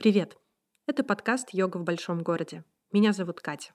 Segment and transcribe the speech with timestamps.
[0.00, 0.38] Привет!
[0.86, 2.64] Это подкаст «Йога в большом городе».
[2.90, 3.74] Меня зовут Катя.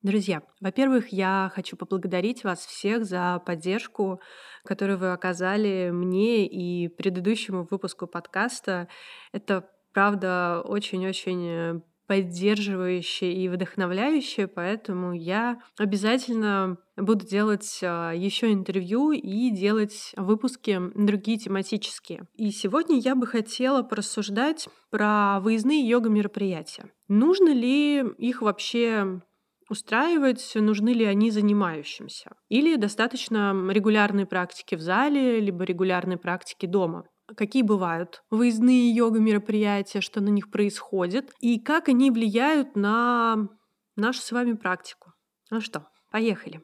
[0.00, 4.18] Друзья, во-первых, я хочу поблагодарить вас всех за поддержку,
[4.64, 8.88] которую вы оказали мне и предыдущему выпуску подкаста.
[9.32, 19.50] Это, правда, очень-очень поддерживающее и вдохновляющее, поэтому я обязательно буду делать а, еще интервью и
[19.50, 22.26] делать выпуски другие тематические.
[22.34, 26.90] И сегодня я бы хотела порассуждать про выездные йога-мероприятия.
[27.08, 29.20] Нужно ли их вообще
[29.68, 32.32] устраивать, нужны ли они занимающимся.
[32.48, 37.04] Или достаточно регулярной практики в зале, либо регулярной практики дома
[37.36, 43.48] какие бывают выездные йога-мероприятия, что на них происходит, и как они влияют на
[43.96, 45.12] нашу с вами практику.
[45.50, 46.62] Ну что, поехали.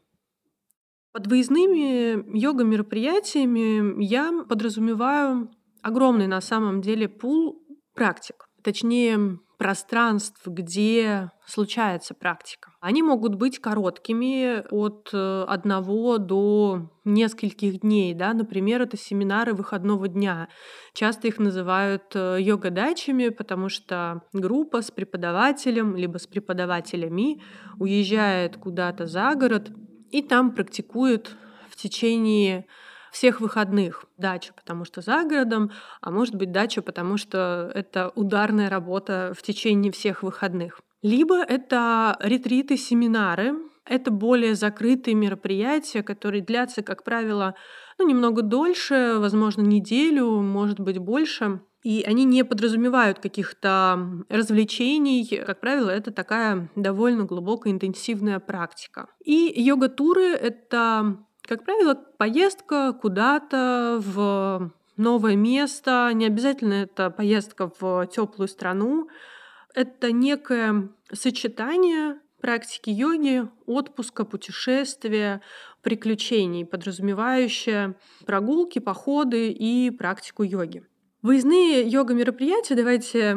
[1.13, 5.51] Под выездными йога-мероприятиями я подразумеваю
[5.83, 8.47] огромный на самом деле пул практик.
[8.63, 12.71] Точнее, пространств, где случается практика.
[12.81, 18.15] Они могут быть короткими от э, одного до нескольких дней.
[18.15, 18.33] Да?
[18.35, 20.49] Например, это семинары выходного дня.
[20.93, 27.43] Часто их называют э, йога-дачами, потому что группа с преподавателем либо с преподавателями
[27.79, 29.71] уезжает куда-то за город
[30.11, 31.37] и там практикует
[31.71, 32.67] в течение
[33.15, 34.05] всех выходных.
[34.19, 35.71] Дача, потому что за городом,
[36.01, 40.81] а может быть дача, потому что это ударная работа в течение всех выходных.
[41.01, 43.55] Либо это ретриты, семинары,
[43.85, 47.55] это более закрытые мероприятия, которые длятся, как правило,
[47.99, 51.61] ну, немного дольше, возможно, неделю, может быть, больше.
[51.85, 55.43] И они не подразумевают каких-то развлечений.
[55.47, 59.07] Как правило, это такая довольно глубокая, интенсивная практика.
[59.23, 68.07] И йога-туры— это как правило, поездка куда-то в новое место, не обязательно это поездка в
[68.07, 69.09] теплую страну,
[69.75, 75.41] это некое сочетание практики йоги, отпуска, путешествия,
[75.83, 77.97] приключений, подразумевающее
[78.27, 80.85] прогулки, походы и практику йоги.
[81.23, 83.35] Выездные йога-мероприятия, давайте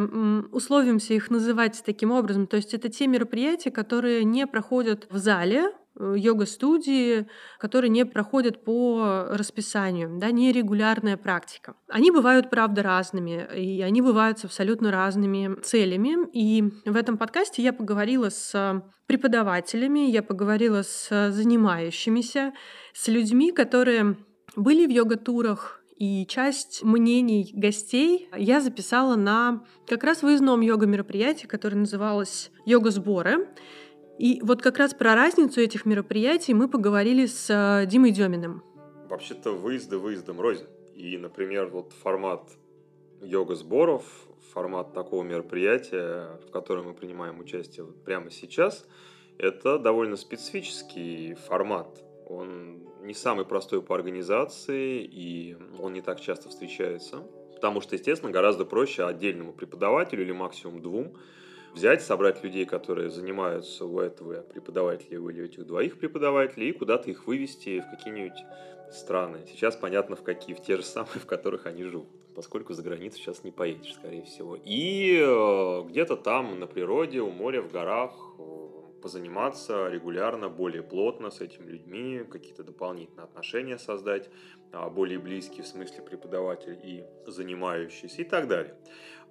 [0.51, 5.71] условимся их называть таким образом, то есть это те мероприятия, которые не проходят в зале,
[5.99, 7.27] йога-студии,
[7.59, 11.75] которые не проходят по расписанию, да, нерегулярная практика.
[11.87, 16.27] Они бывают, правда, разными, и они бывают с абсолютно разными целями.
[16.33, 22.53] И в этом подкасте я поговорила с преподавателями, я поговорила с занимающимися,
[22.93, 24.17] с людьми, которые
[24.55, 31.77] были в йога-турах, и часть мнений гостей я записала на как раз выездном йога-мероприятии, которое
[31.77, 33.47] называлось «Йога-сборы».
[34.17, 38.63] И вот как раз про разницу этих мероприятий мы поговорили с э, Димой Деминым.
[39.09, 40.66] Вообще-то выезды выездом рознь.
[40.95, 42.50] И, например, вот формат
[43.22, 44.03] йога-сборов,
[44.53, 48.85] формат такого мероприятия, в котором мы принимаем участие вот прямо сейчас,
[49.38, 52.03] это довольно специфический формат.
[52.27, 57.23] Он не самый простой по организации, и он не так часто встречается.
[57.53, 61.16] Потому что, естественно, гораздо проще отдельному преподавателю или максимум двум
[61.77, 67.09] взять, собрать людей, которые занимаются у этого преподавателя или у этих двоих преподавателей, и куда-то
[67.09, 68.43] их вывести в какие-нибудь
[68.91, 69.45] страны.
[69.47, 73.17] Сейчас понятно, в какие, в те же самые, в которых они живут, поскольку за границу
[73.17, 74.57] сейчас не поедешь, скорее всего.
[74.65, 78.67] И э, где-то там на природе, у моря, в горах э,
[79.01, 84.29] позаниматься регулярно, более плотно с этими людьми, какие-то дополнительные отношения создать,
[84.73, 88.75] а, более близкие в смысле преподаватель и занимающийся и так далее.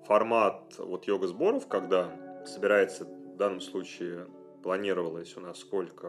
[0.06, 4.26] Формат вот йога-сборов, когда собирается в данном случае
[4.62, 6.08] планировалось у нас сколько?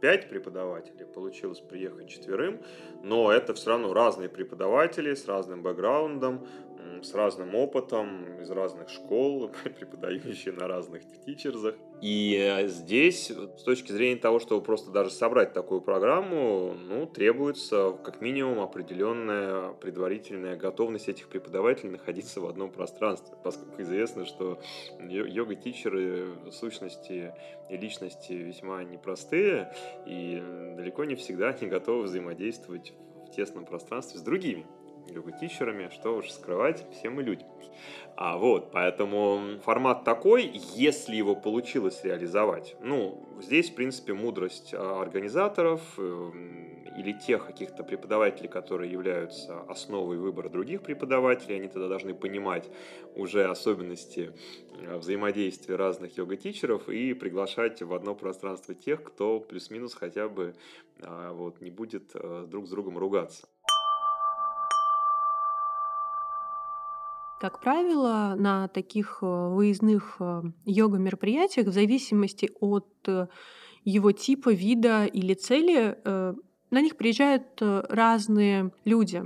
[0.00, 2.60] Пять преподавателей, получилось приехать четверым,
[3.02, 6.46] но это все равно разные преподаватели с разным бэкграундом,
[7.02, 11.74] с разным опытом, из разных школ, преподающие на разных тичерзах.
[12.00, 17.98] И э, здесь, с точки зрения того, чтобы просто даже собрать такую программу, ну, требуется
[18.04, 24.60] как минимум определенная предварительная готовность этих преподавателей находиться в одном пространстве, поскольку известно, что
[25.00, 27.34] йога-тичеры сущности
[27.68, 29.72] и личности весьма непростые,
[30.06, 30.42] и
[30.76, 32.92] далеко не всегда они готовы взаимодействовать
[33.26, 34.66] в тесном пространстве с другими
[35.12, 37.44] йога-тичерами, что уж скрывать, все мы люди.
[38.16, 42.74] А вот, поэтому формат такой, если его получилось реализовать.
[42.80, 46.30] Ну, здесь, в принципе, мудрость а, организаторов э,
[46.98, 52.68] или тех каких-то преподавателей, которые являются основой выбора других преподавателей, они тогда должны понимать
[53.14, 54.32] уже особенности
[54.80, 60.56] э, взаимодействия разных йога-тичеров и приглашать в одно пространство тех, кто плюс-минус хотя бы
[61.00, 63.46] а, вот, не будет э, друг с другом ругаться.
[67.40, 73.28] Как правило, на таких э, выездных э, йога-мероприятиях, в зависимости от э,
[73.84, 79.22] его типа, вида или цели, на них приезжают разные люди.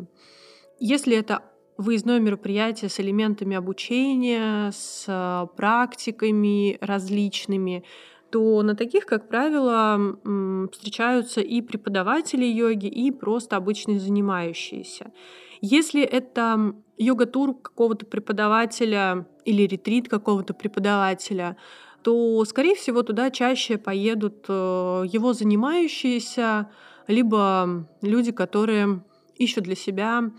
[0.79, 1.43] Если это
[1.79, 7.83] выездное мероприятие с элементами обучения, с практиками различными,
[8.31, 15.13] то на таких, как правило, встречаются и преподаватели йоги, и просто обычные занимающиеся.
[15.61, 21.57] Если это йога-тур какого-то преподавателя или ретрит какого-то преподавателя,
[22.03, 26.71] то, скорее всего, туда чаще поедут э, его занимающиеся,
[27.07, 29.05] либо люди, которые
[29.37, 30.31] ищут для себя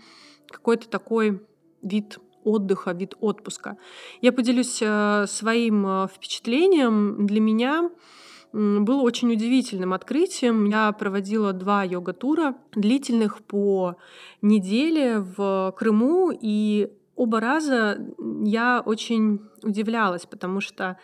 [0.48, 1.42] какой-то такой
[1.82, 3.76] вид отдыха, вид отпуска.
[4.20, 7.26] Я поделюсь э, своим э, впечатлением.
[7.26, 7.90] Для меня
[8.54, 10.66] было очень удивительным открытием.
[10.66, 13.96] Я проводила два йога-тура длительных по
[14.42, 17.98] неделе в Крыму, и оба раза
[18.44, 20.98] я очень удивлялась, потому что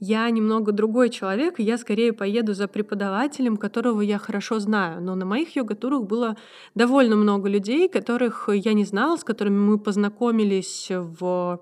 [0.00, 5.00] я немного другой человек, и я скорее поеду за преподавателем, которого я хорошо знаю.
[5.00, 6.36] Но на моих йога-турах было
[6.74, 11.60] довольно много людей, которых я не знала, с которыми мы познакомились в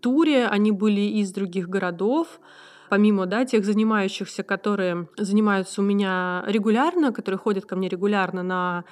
[0.00, 0.46] туре.
[0.46, 2.40] Они были из других городов
[2.88, 8.84] помимо да, тех занимающихся, которые занимаются у меня регулярно, которые ходят ко мне регулярно на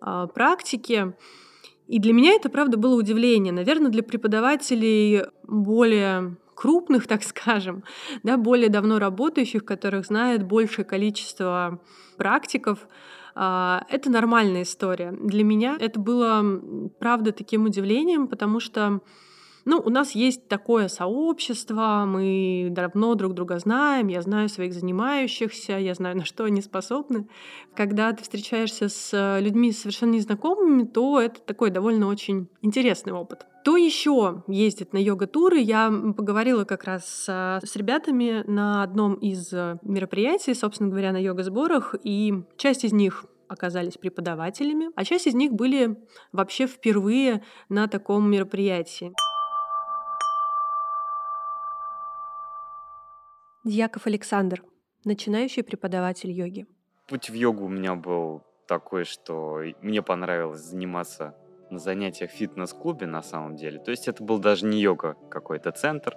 [0.00, 1.14] э, практике.
[1.86, 3.52] И для меня это, правда, было удивление.
[3.52, 7.84] Наверное, для преподавателей более крупных, так скажем,
[8.22, 11.80] да, более давно работающих, которых знает большее количество
[12.16, 12.88] практиков,
[13.34, 15.12] а, это нормальная история.
[15.12, 16.42] Для меня это было,
[16.98, 19.00] правда, таким удивлением, потому что
[19.68, 25.74] ну, у нас есть такое сообщество, мы давно друг друга знаем, я знаю своих занимающихся,
[25.74, 27.28] я знаю, на что они способны.
[27.76, 33.46] Когда ты встречаешься с людьми совершенно незнакомыми, то это такой довольно очень интересный опыт.
[33.60, 35.58] Кто еще ездит на йога-туры?
[35.58, 41.94] Я поговорила как раз с, с ребятами на одном из мероприятий, собственно говоря, на йога-сборах,
[42.02, 45.98] и часть из них оказались преподавателями, а часть из них были
[46.32, 49.12] вообще впервые на таком мероприятии.
[53.68, 54.62] Дьяков Александр,
[55.04, 56.66] начинающий преподаватель йоги.
[57.06, 61.34] Путь в йогу у меня был такой, что мне понравилось заниматься
[61.68, 63.78] на занятиях в фитнес-клубе на самом деле.
[63.78, 66.16] То есть это был даже не йога, какой-то центр.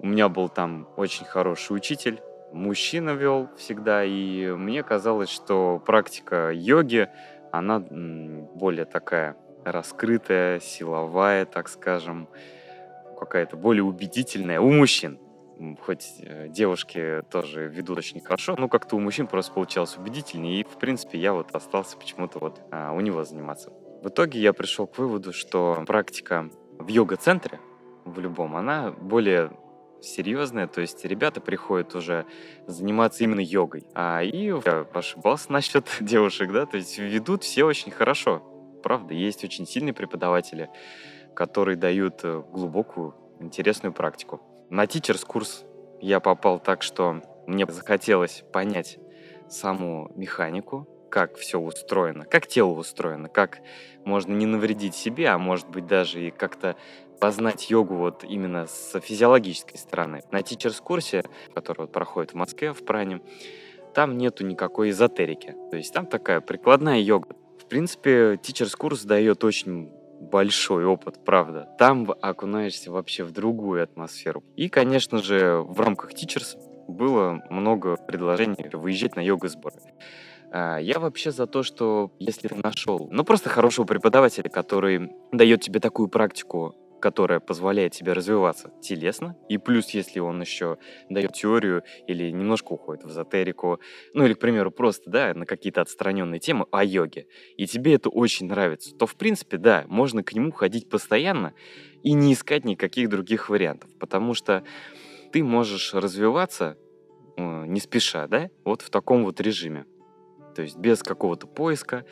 [0.00, 2.20] У меня был там очень хороший учитель,
[2.52, 7.08] мужчина вел всегда, и мне казалось, что практика йоги,
[7.52, 12.28] она более такая раскрытая, силовая, так скажем,
[13.16, 15.20] какая-то более убедительная у мужчин
[15.80, 20.64] хоть э, девушки тоже ведут очень хорошо, но как-то у мужчин просто получалось убедительнее, и,
[20.64, 23.70] в принципе, я вот остался почему-то вот а, у него заниматься.
[24.02, 27.60] В итоге я пришел к выводу, что практика в йога-центре,
[28.04, 29.52] в любом, она более
[30.00, 32.26] серьезная, то есть ребята приходят уже
[32.66, 33.84] заниматься именно йогой.
[33.94, 38.42] А и я ошибался насчет девушек, да, то есть ведут все очень хорошо.
[38.82, 40.68] Правда, есть очень сильные преподаватели,
[41.34, 44.40] которые дают э, глубокую, интересную практику.
[44.72, 45.66] На teachers курс
[46.00, 48.98] я попал так, что мне захотелось понять
[49.46, 53.58] саму механику, как все устроено, как тело устроено, как
[54.06, 56.76] можно не навредить себе, а может быть даже и как-то
[57.20, 60.22] познать йогу вот именно с физиологической стороны.
[60.30, 61.22] На teachers курсе,
[61.54, 63.20] который вот проходит в Москве, в Пране,
[63.92, 65.54] там нету никакой эзотерики.
[65.70, 67.36] То есть там такая прикладная йога.
[67.58, 69.92] В принципе, teachers курс дает очень
[70.30, 71.68] большой опыт, правда.
[71.78, 74.42] Там окунаешься вообще в другую атмосферу.
[74.56, 76.56] И, конечно же, в рамках Teachers
[76.88, 79.76] было много предложений выезжать на йога-сборы.
[80.52, 85.62] А, я вообще за то, что если ты нашел, ну просто хорошего преподавателя, который дает
[85.62, 90.78] тебе такую практику которая позволяет тебе развиваться телесно, и плюс, если он еще
[91.10, 93.80] дает теорию или немножко уходит в эзотерику,
[94.14, 98.08] ну или, к примеру, просто, да, на какие-то отстраненные темы о йоге, и тебе это
[98.08, 101.54] очень нравится, то, в принципе, да, можно к нему ходить постоянно
[102.04, 104.62] и не искать никаких других вариантов, потому что
[105.32, 106.78] ты можешь развиваться
[107.36, 109.86] э, не спеша, да, вот в таком вот режиме.
[110.54, 112.04] То есть без какого-то поиска,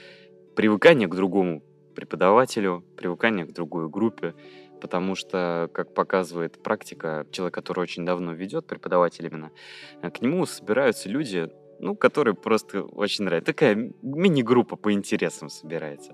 [0.56, 1.62] привыкания к другому
[1.94, 4.34] преподавателю, привыкания к другой группе,
[4.80, 9.50] потому что, как показывает практика, человек, который очень давно ведет, преподаватель именно,
[10.02, 13.52] э, к нему собираются люди, ну, которые просто очень нравятся.
[13.52, 16.12] Такая мини-группа по интересам собирается.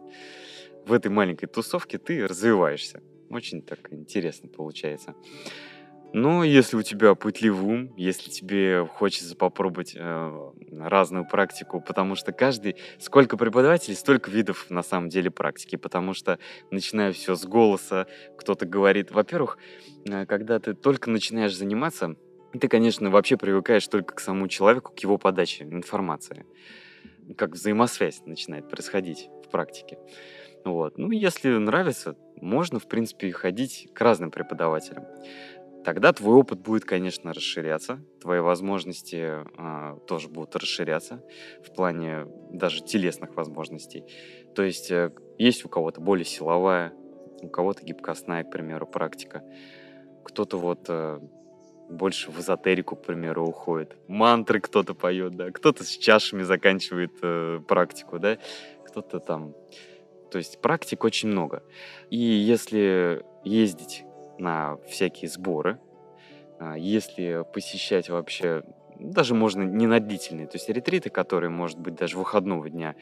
[0.86, 3.02] В этой маленькой тусовке ты развиваешься.
[3.30, 5.14] Очень так интересно получается.
[6.12, 12.32] Но если у тебя пытливый ум, если тебе хочется попробовать э, разную практику, потому что
[12.32, 16.38] каждый, сколько преподавателей, столько видов на самом деле практики, потому что
[16.70, 18.06] начиная все с голоса,
[18.38, 19.58] кто-то говорит, во-первых,
[20.08, 22.16] э, когда ты только начинаешь заниматься,
[22.58, 26.46] ты, конечно, вообще привыкаешь только к самому человеку, к его подаче информации,
[27.36, 29.98] как взаимосвязь начинает происходить в практике.
[30.64, 30.98] Вот.
[30.98, 35.04] Ну, если нравится, можно, в принципе, ходить к разным преподавателям
[35.86, 41.22] тогда твой опыт будет, конечно, расширяться, твои возможности э, тоже будут расширяться
[41.64, 44.02] в плане даже телесных возможностей.
[44.56, 46.92] То есть э, есть у кого-то более силовая,
[47.40, 49.44] у кого-то гибкостная, к примеру, практика.
[50.24, 51.20] Кто-то вот э,
[51.88, 53.96] больше в эзотерику, к примеру, уходит.
[54.08, 55.52] Мантры кто-то поет, да.
[55.52, 58.38] Кто-то с чашами заканчивает э, практику, да.
[58.88, 59.54] Кто-то там...
[60.32, 61.62] То есть практик очень много.
[62.10, 64.02] И если ездить
[64.38, 65.78] на всякие сборы,
[66.58, 68.62] а, если посещать вообще,
[68.98, 72.94] даже можно не на длительные, то есть ретриты, которые, может быть, даже выходного дня,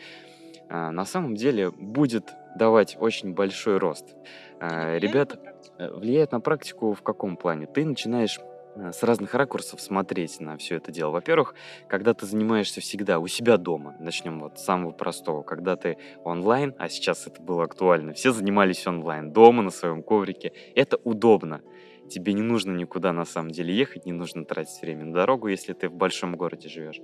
[0.69, 4.15] а, на самом деле будет давать очень большой рост.
[4.61, 5.39] А, ребята
[5.79, 7.67] э, влияет на практику в каком плане?
[7.67, 8.39] Ты начинаешь
[8.77, 11.11] с разных ракурсов смотреть на все это дело.
[11.11, 11.55] Во-первых,
[11.89, 16.75] когда ты занимаешься всегда у себя дома, начнем вот с самого простого, когда ты онлайн,
[16.79, 21.63] а сейчас это было актуально, все занимались онлайн, дома на своем коврике, это удобно.
[22.09, 25.73] Тебе не нужно никуда на самом деле ехать, не нужно тратить время на дорогу, если
[25.73, 27.01] ты в большом городе живешь.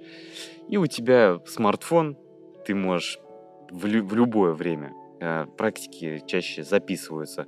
[0.69, 2.19] И у тебя смартфон,
[2.67, 3.19] ты можешь
[3.71, 7.47] в, лю- в любое время, э, практики чаще записываются,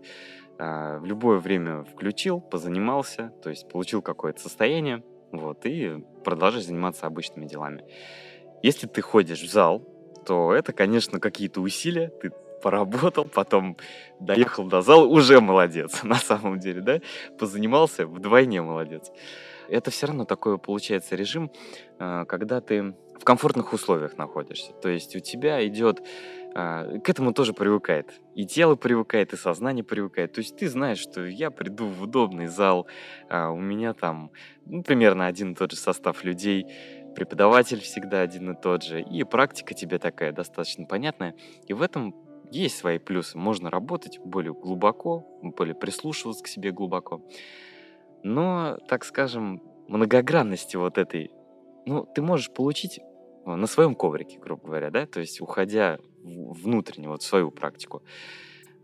[0.51, 5.02] э, в любое время включил, позанимался, то есть получил какое-то состояние,
[5.32, 7.84] вот, и продолжаешь заниматься обычными делами.
[8.62, 9.82] Если ты ходишь в зал,
[10.24, 12.30] то это, конечно, какие-то усилия, ты
[12.62, 13.76] поработал, потом
[14.20, 17.00] доехал до зала, уже молодец, на самом деле, да?
[17.38, 19.10] Позанимался, вдвойне молодец.
[19.68, 21.50] Это все равно такой получается режим,
[21.98, 24.72] а, когда ты в комфортных условиях находишься.
[24.72, 26.04] То есть у тебя идет а,
[26.54, 28.20] к этому тоже привыкает.
[28.34, 30.32] И тело привыкает, и сознание привыкает.
[30.32, 32.86] То есть ты знаешь, что я приду в удобный зал,
[33.28, 34.30] а, у меня там
[34.66, 36.66] ну, примерно один и тот же состав людей,
[37.14, 41.34] преподаватель всегда один и тот же, и практика тебе такая достаточно понятная.
[41.66, 42.14] И в этом
[42.50, 43.38] есть свои плюсы.
[43.38, 47.22] Можно работать более глубоко, более прислушиваться к себе глубоко.
[48.22, 51.30] Но, так скажем, многогранности вот этой,
[51.86, 53.00] ну, ты можешь получить
[53.44, 58.02] на своем коврике, грубо говоря, да, то есть уходя внутренне, вот в свою практику.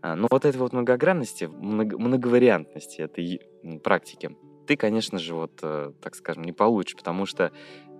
[0.01, 3.41] А, но вот этой вот многогранности, многовариантности этой
[3.83, 4.35] практики,
[4.67, 7.51] ты, конечно же, вот, э, так скажем, не получишь, потому что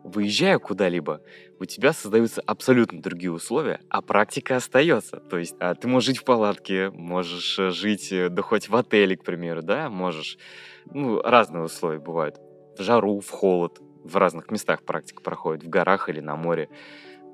[0.04, 1.22] выезжая куда-либо,
[1.60, 5.18] у тебя создаются абсолютно другие условия, а практика остается.
[5.18, 8.75] То есть а, ты можешь жить в палатке, можешь э, жить, э, да хоть в
[8.75, 10.38] отеле, к примеру, да, можешь.
[10.86, 12.38] Ну, разные условия бывают.
[12.78, 16.70] В жару, в холод, в разных местах практика проходит, в горах или на море.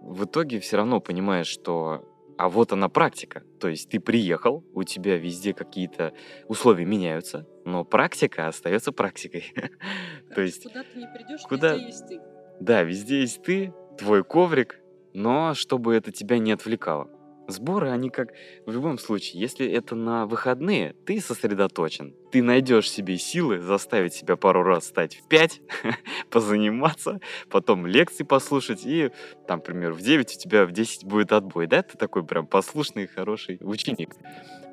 [0.02, 2.06] В итоге все равно понимаешь, что
[2.38, 3.44] а вот она практика.
[3.60, 6.14] То есть ты приехал, у тебя везде какие-то
[6.48, 9.54] условия меняются, но практика остается практикой.
[10.36, 11.74] То есть куда ты не придешь, куда...
[11.76, 12.22] везде есть ты.
[12.60, 14.80] Да, везде есть ты, твой коврик,
[15.14, 17.10] но чтобы это тебя не отвлекало.
[17.48, 18.30] Сборы, они как
[18.66, 22.16] в любом случае, если это на выходные, ты сосредоточен.
[22.32, 25.62] Ты найдешь себе силы заставить себя пару раз стать в 5,
[26.32, 29.12] позаниматься, потом лекции послушать, и
[29.48, 31.84] там, например, в 9 у тебя в 10 будет отбой, да?
[31.84, 34.16] Ты такой прям послушный, хороший ученик.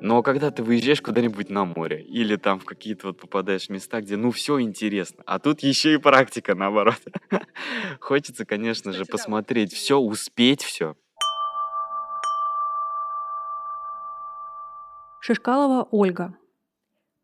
[0.01, 4.17] Но когда ты выезжаешь куда-нибудь на море или там в какие-то вот попадаешь места, где
[4.17, 6.99] ну все интересно, а тут еще и практика наоборот.
[7.99, 10.95] Хочется, конечно же, посмотреть все, успеть все.
[15.25, 16.37] Шишкалова Ольга,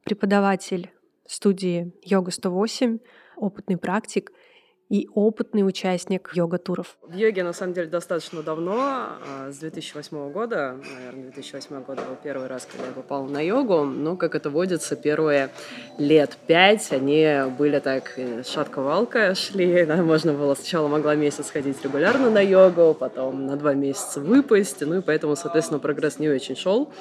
[0.05, 0.89] преподаватель
[1.27, 2.99] студии Йога 108,
[3.35, 4.31] опытный практик–
[4.89, 6.97] и опытный участник йога-туров.
[7.03, 12.17] В йоге, на самом деле, достаточно давно, а, с 2008 года, наверное, 2008 год был
[12.23, 15.51] первый раз, когда я попала на йогу, но, как это водится, первые
[15.99, 21.83] лет пять они были так э, шатко-валко шли, да, можно было сначала могла месяц ходить
[21.83, 26.55] регулярно на йогу, потом на два месяца выпасть, ну и поэтому, соответственно, прогресс не очень
[26.55, 26.91] шел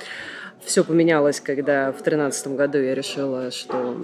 [0.65, 3.97] все поменялось, когда в тринадцатом году я решила, что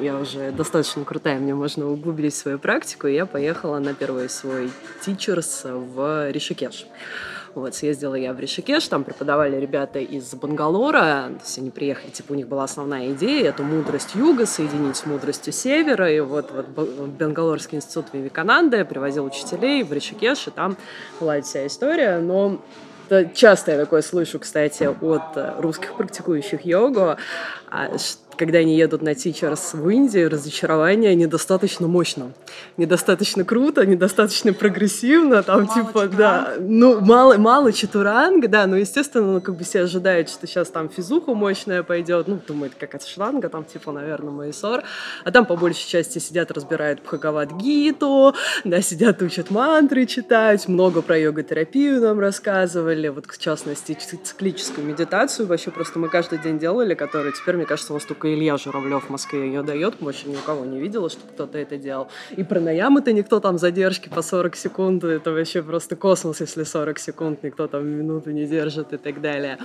[0.00, 4.70] я уже достаточно крутая, мне можно углубить свою практику, и я поехала на первый свой
[5.04, 6.86] тичерс в Ришикеш.
[7.54, 12.32] Вот, съездила я в Ришикеш, там преподавали ребята из Бангалора, то есть они приехали, типа,
[12.32, 16.68] у них была основная идея, эту мудрость юга соединить с мудростью севера, и вот, вот
[16.68, 20.76] Бангалорский институт Вивикананды привозил учителей в Ришикеш, и там
[21.18, 22.60] была вся история, но
[23.34, 27.16] часто я такое слышу, кстати, от э, русских практикующих йогу,
[27.70, 27.96] а,
[28.40, 32.32] когда они едут на Teachers в Индию, разочарование недостаточно мощно,
[32.78, 36.16] недостаточно круто, недостаточно прогрессивно, там мало типа, чатуранг.
[36.16, 40.68] да, ну, мало, мало чатуранг, да, но, естественно, ну, как бы все ожидают, что сейчас
[40.68, 44.84] там физуха мощная пойдет, ну, думает, как от шланга, там, типа, наверное, Майсор,
[45.22, 48.34] а там, по большей части, сидят, разбирают Бхагават Гиту,
[48.64, 55.46] да, сидят, учат мантры, читают, много про йога-терапию нам рассказывали, вот, в частности, циклическую медитацию.
[55.46, 59.04] Вообще просто мы каждый день делали, которая теперь, мне кажется, у вас только Илья Журавлев
[59.04, 62.08] в Москве ее дает, больше ни у кого не видела, что кто-то это делал.
[62.30, 66.98] И про наямы-то никто там задержки по 40 секунд, это вообще просто космос, если 40
[66.98, 69.58] секунд никто там минуту не держит и так далее.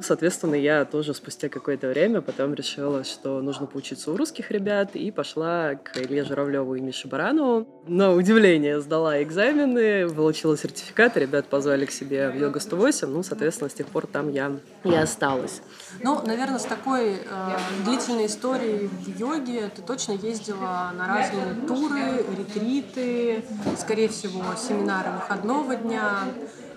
[0.00, 5.10] Соответственно, я тоже спустя какое-то время потом решила, что нужно поучиться у русских ребят, и
[5.10, 7.68] пошла к Илье Журавлеву и Мише Баранову.
[7.86, 13.68] На удивление сдала экзамены, получила сертификат, ребят позвали к себе в Йога 108, ну, соответственно,
[13.68, 14.52] с тех пор там я
[14.84, 15.60] и осталась.
[16.02, 22.24] Ну, наверное, с такой э, длительной историей в йоге ты точно ездила на разные туры,
[22.38, 23.44] ретриты,
[23.78, 26.20] скорее всего, семинары выходного дня.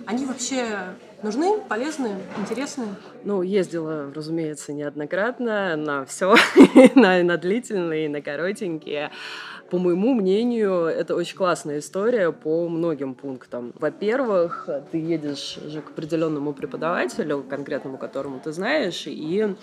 [0.06, 2.86] Они вообще нужны, полезны, интересны?
[3.24, 6.36] Ну, ездила, разумеется, неоднократно на все,
[6.96, 9.12] на, на длительные, на коротенькие.
[9.70, 13.74] По моему мнению, это очень классная история по многим пунктам.
[13.76, 19.56] Во-первых, ты едешь же к определенному преподавателю, конкретному которому ты знаешь, и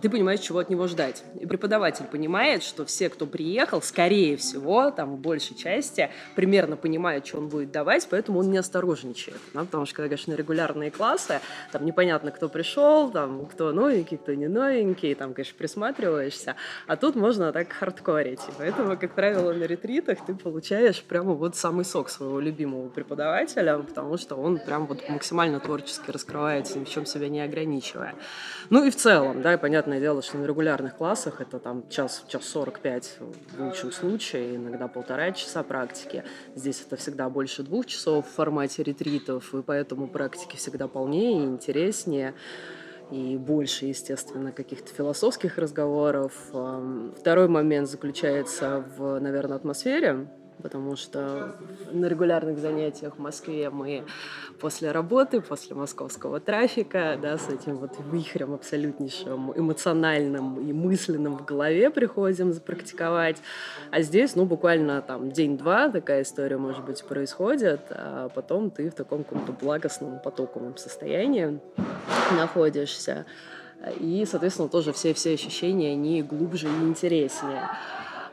[0.00, 1.22] ты понимаешь, чего от него ждать.
[1.40, 7.26] И преподаватель понимает, что все, кто приехал, скорее всего, там в большей части, примерно понимают,
[7.26, 9.38] что он будет давать, поэтому он не осторожничает.
[9.54, 9.60] Да?
[9.60, 11.40] Потому что, когда, конечно, регулярные классы,
[11.72, 16.56] там непонятно, кто пришел, там, кто новенький, кто не новенький, там, конечно, присматриваешься.
[16.86, 18.40] А тут можно так хардкорить.
[18.40, 23.78] И поэтому, как правило, на ретритах ты получаешь прямо вот самый сок своего любимого преподавателя,
[23.78, 28.14] потому что он прям вот максимально творчески раскрывается, ни в чем себя не ограничивая.
[28.70, 32.24] Ну и в целом, да, понятно, понятное дело, что на регулярных классах это там час,
[32.26, 33.18] час 45
[33.56, 36.24] в лучшем случае, иногда полтора часа практики.
[36.56, 41.46] Здесь это всегда больше двух часов в формате ретритов, и поэтому практики всегда полнее и
[41.46, 42.34] интереснее
[43.12, 46.32] и больше, естественно, каких-то философских разговоров.
[47.16, 50.26] Второй момент заключается в, наверное, атмосфере
[50.62, 51.54] потому что
[51.90, 54.04] на регулярных занятиях в Москве мы
[54.60, 61.44] после работы, после московского трафика, да, с этим вот вихрем абсолютнейшим эмоциональным и мысленным в
[61.44, 63.36] голове приходим запрактиковать.
[63.90, 68.94] А здесь, ну, буквально там день-два такая история, может быть, происходит, а потом ты в
[68.94, 71.60] таком каком-то благостном потоковом состоянии
[72.36, 73.26] находишься.
[74.00, 77.70] И, соответственно, тоже все-все ощущения, они глубже и интереснее.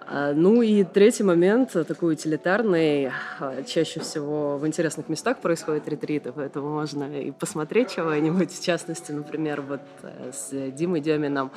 [0.08, 5.88] А, ну и третий момент, э, такой утилитарный, а, чаще всего в интересных местах происходят
[5.88, 8.52] ретриты, поэтому можно и посмотреть чего-нибудь.
[8.52, 11.52] В частности, например, вот э, с Димой Демином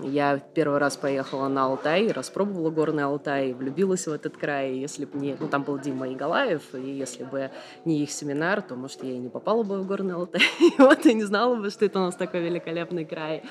[0.00, 4.74] я первый раз поехала на Алтай, распробовала горный Алтай, влюбилась в этот край.
[4.74, 5.36] Если бы не...
[5.38, 7.50] Ну, там был Дима Игалаев, и если бы
[7.84, 10.42] не их семинар, то, может, я и не попала бы в горный Алтай.
[10.78, 13.44] вот, и не знала бы, что это у нас такой великолепный край.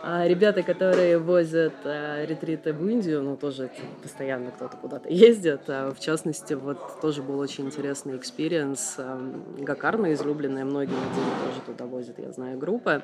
[0.00, 3.70] А ребята, которые возят а, ретриты в Индию, ну, тоже
[4.02, 5.62] постоянно кто-то куда-то ездит.
[5.68, 8.94] А, в частности, вот тоже был очень интересный experience.
[8.98, 9.20] А,
[9.58, 13.02] Гокарна, излюбленная многими, тоже туда возят, я знаю, группы.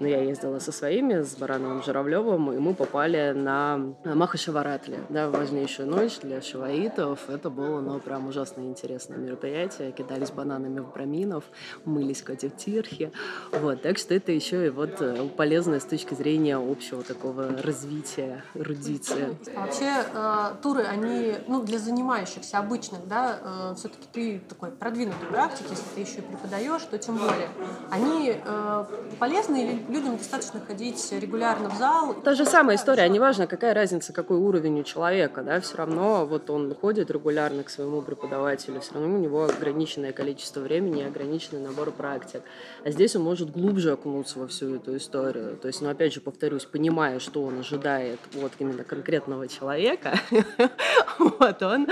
[0.00, 5.88] Но я ездила со своими, с Барановым Журавлевым, и мы попали на Махашиваратри, да, важнейшую
[5.88, 7.28] ночь для шиваитов.
[7.28, 9.92] Это было, ну, прям ужасно интересное мероприятие.
[9.92, 11.44] Кидались бананами в браминов,
[11.84, 13.12] мылись в тиртхе.
[13.52, 18.44] Вот, так что это еще и вот э, полезно с точки зрения общего такого развития
[18.54, 19.36] эрудиции.
[19.54, 25.26] А вообще э, туры, они, ну, для занимающихся обычных, да, э, все-таки ты такой продвинутый
[25.28, 27.48] практик, если ты еще и преподаешь, то тем более.
[27.90, 28.84] Они э,
[29.18, 32.14] полезны или людям достаточно ходить регулярно в зал.
[32.24, 36.50] Та же самая история, неважно, какая разница, какой уровень у человека, да, все равно вот
[36.50, 41.90] он ходит регулярно к своему преподавателю, все равно у него ограниченное количество времени, ограниченный набор
[41.90, 42.42] практик.
[42.84, 45.56] А здесь он может глубже окунуться во всю эту историю.
[45.56, 50.18] То есть, ну, опять же, повторюсь, понимая, что он ожидает вот именно конкретного человека,
[51.18, 51.88] вот он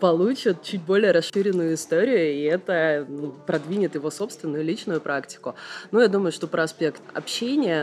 [0.00, 5.54] получит чуть более расширенную историю, и это ну, продвинет его собственную личную практику.
[5.90, 7.29] Ну, я думаю, что про аспект общения,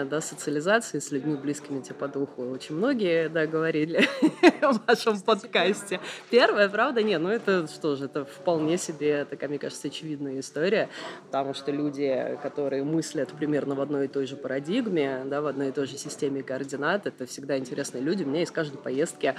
[0.03, 4.05] да, социализации с людьми, близкими тебе по духу, очень многие, да, говорили
[4.61, 6.01] в вашем подкасте.
[6.29, 10.89] Первое, правда, не, ну это что же, это вполне себе такая, мне кажется, очевидная история,
[11.27, 15.69] потому что люди, которые мыслят примерно в одной и той же парадигме, да, в одной
[15.69, 18.23] и той же системе координат, это всегда интересные люди.
[18.23, 19.33] У меня из каждой поездки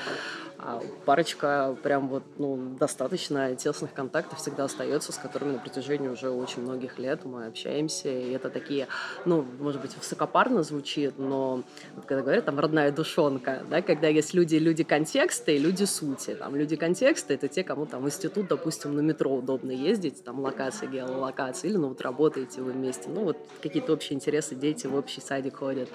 [0.59, 6.31] А парочка прям вот, ну, достаточно тесных контактов всегда остается, с которыми на протяжении уже
[6.31, 8.09] очень многих лет мы общаемся.
[8.09, 8.88] И это такие,
[9.27, 11.63] ну, может быть, высокопарно звучит, но
[11.95, 16.35] вот когда говорят там родная душонка, да, когда есть люди, люди контекста и люди сути.
[16.35, 20.89] Там люди контекста— это те, кому там институт, допустим, на метро удобно ездить, там локация,
[20.89, 23.09] геолокация, или ну вот работаете вы вместе.
[23.09, 25.89] Ну вот какие-то общие интересы, дети в общий садик ходят.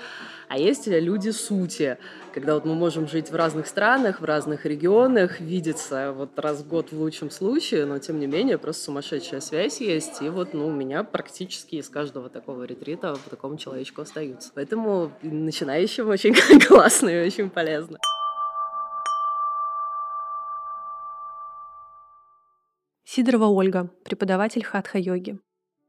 [0.48, 1.98] А есть люди сути,
[2.34, 6.68] когда вот мы можем жить в разных странах, в разных регионах, видеться вот раз в
[6.68, 10.22] год в лучшем случае, но тем не менее просто сумасшедшая связь есть.
[10.22, 14.51] И вот ну, у меня практически из каждого такого ретрита по такому человечку остаются.
[14.56, 16.34] Поэтому начинающим очень
[16.67, 17.97] классно и очень полезно.
[23.06, 25.39] Сидорова Ольга, преподаватель хатха-йоги.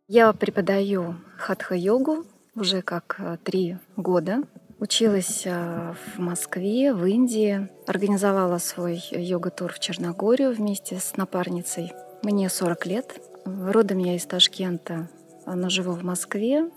[0.08, 4.42] Я преподаю хатха-йогу уже как э, три года.
[4.78, 11.92] Училась э, в Москве, в Индии, организовала свой йога-тур в Черногорию вместе с напарницей.
[12.22, 13.20] Мне 40 лет.
[13.46, 15.08] Родом я из Ташкента,
[15.46, 16.70] но живу в Москве.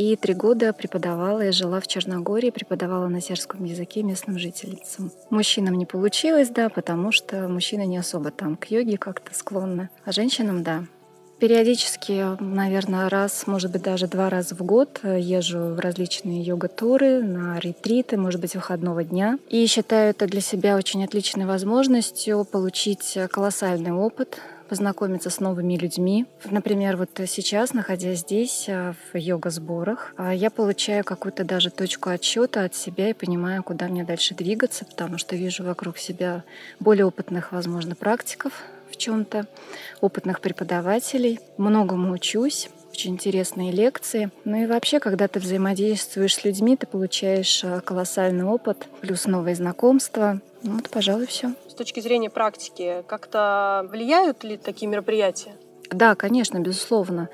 [0.00, 5.12] И три года преподавала и жила в Черногории, преподавала на сербском языке местным жительницам.
[5.28, 10.12] Мужчинам не получилось, да, потому что мужчины не особо там к йоге как-то склонны, а
[10.12, 10.84] женщинам— да.
[11.38, 17.58] Периодически, наверное, раз, может быть, даже два раза в год езжу в различные йога-туры, на
[17.58, 19.38] ретриты, может быть, выходного дня.
[19.50, 24.38] И считаю это для себя очень отличной возможностью получить колоссальный опыт,
[24.70, 26.26] познакомиться с новыми людьми.
[26.48, 33.10] Например, вот сейчас, находясь здесь, в йога-сборах, я получаю какую-то даже точку отсчета от себя
[33.10, 36.44] и понимаю, куда мне дальше двигаться, потому что вижу вокруг себя
[36.78, 38.52] более опытных, возможно, практиков,
[38.90, 39.46] в чем-то,
[40.00, 41.40] опытных преподавателей.
[41.56, 44.30] Многому учусь, очень интересные лекции.
[44.44, 49.54] Ну и вообще, когда ты взаимодействуешь с людьми, ты получаешь э, колоссальный опыт, плюс новые
[49.54, 50.40] знакомства.
[50.62, 51.54] Ну вот, пожалуй, все.
[51.68, 55.52] С точки зрения практики, как-то влияют ли такие мероприятия?
[55.90, 57.28] Да, конечно, безусловно.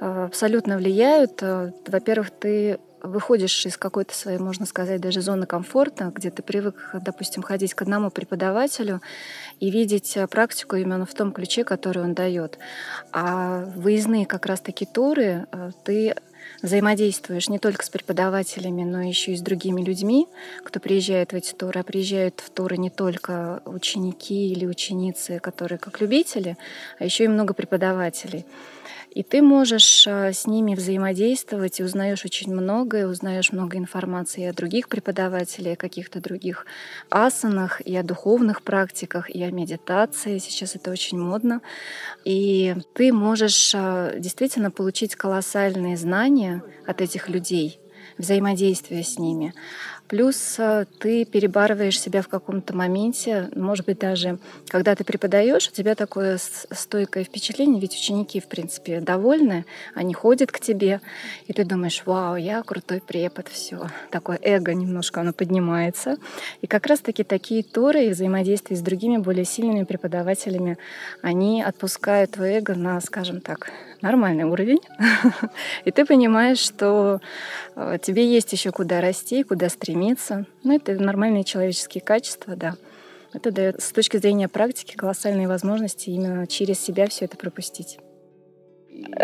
[0.00, 1.42] Э, абсолютно влияют.
[1.42, 6.94] Э, во-первых, ты выходишь из какой-то своей, можно сказать, даже зоны комфорта, где ты привык,
[6.94, 9.00] допустим, ходить к одному преподавателю
[9.58, 12.58] и видеть э, практику именно в том ключе, который он дает.
[13.12, 16.14] А выездные как раз-таки туры э, ты
[16.62, 20.26] взаимодействуешь не только с преподавателями, но еще и с другими людьми,
[20.64, 25.78] кто приезжает в эти туры, а приезжают в туры не только ученики или ученицы, которые
[25.78, 26.56] как любители,
[26.98, 28.44] а еще и много преподавателей.
[29.10, 34.52] И ты можешь а, с ними взаимодействовать и узнаешь очень многое, узнаешь много информации о
[34.52, 36.64] других преподавателей, о каких-то других
[37.10, 40.38] асанах, и о духовных практиках, и о медитации.
[40.38, 41.60] Сейчас это очень модно.
[42.24, 47.80] И ты можешь а, действительно получить колоссальные знания от этих людей,
[48.20, 49.54] взаимодействия с ними.
[50.10, 55.70] Плюс э, ты перебарываешь себя в каком-то моменте, может быть, даже когда ты преподаешь, у
[55.70, 61.00] тебя такое стойкое впечатление, ведь ученики, в принципе, довольны, они ходят к тебе,
[61.46, 63.86] и ты думаешь, вау, я крутой препод, все.
[64.10, 66.16] Такое эго немножко, оно поднимается.
[66.60, 70.76] И как раз-таки такие туры и взаимодействие с другими более сильными преподавателями,
[71.22, 73.70] они отпускают твое эго на, скажем так,
[74.02, 74.80] нормальный уровень.
[75.84, 77.20] И ты понимаешь, что
[77.76, 80.46] э, тебе есть еще куда расти, куда стремиться.
[80.62, 82.76] Ну, это нормальные человеческие качества, да.
[83.32, 87.98] Это дает с точки зрения практики колоссальные возможности именно через себя все это пропустить.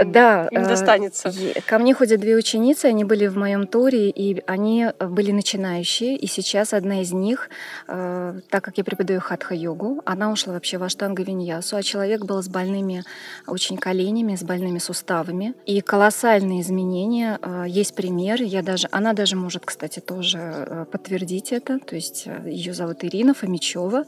[0.04, 0.48] Да.
[0.50, 1.32] Им э, достанется.
[1.66, 6.16] Ко мне ходят две ученицы, они были в моем туре, и они были начинающие.
[6.16, 7.50] И сейчас одна из них,
[7.88, 12.48] э, так как я преподаю хатха-йогу, она ушла вообще в аштанга-виньясу, а человек был с
[12.48, 13.04] больными
[13.46, 15.54] очень коленями, с больными суставами.
[15.66, 17.38] И колоссальные изменения.
[17.42, 21.78] Э, есть пример, я даже, она даже может, кстати, тоже подтвердить это.
[21.78, 24.04] То есть ее зовут Ирина Фомичева.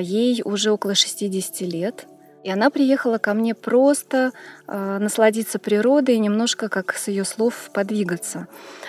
[0.00, 2.06] Ей уже около 60 лет.
[2.44, 4.32] И она приехала ко мне просто
[4.63, 8.48] э, насладиться природой и немножко, как с ее слов, подвигаться.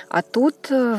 [0.09, 0.97] А тут э,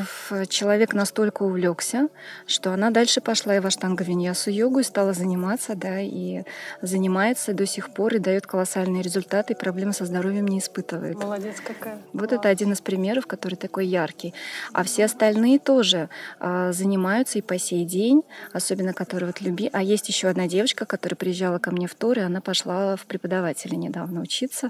[0.48, 2.08] человек настолько увлекся,
[2.46, 6.42] что она дальше пошла и в аштанга виньясу йогу и стала заниматься, да, и
[6.82, 11.16] занимается до сих пор и дает колоссальные результаты, и проблемы со здоровьем не испытывает.
[11.16, 11.98] Молодец какая.
[12.12, 14.34] Вот это один из примеров, который такой яркий.
[14.72, 16.08] А все остальные тоже
[16.40, 19.70] э, занимаются и по сей день, особенно которые вот люби.
[19.72, 23.06] А есть еще одна девочка, которая приезжала ко мне в Тур, и она пошла в
[23.06, 24.65] преподавателя недавно учиться.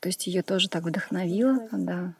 [0.00, 1.68] То есть ее тоже так вдохновило.
[1.72, 2.14] Да.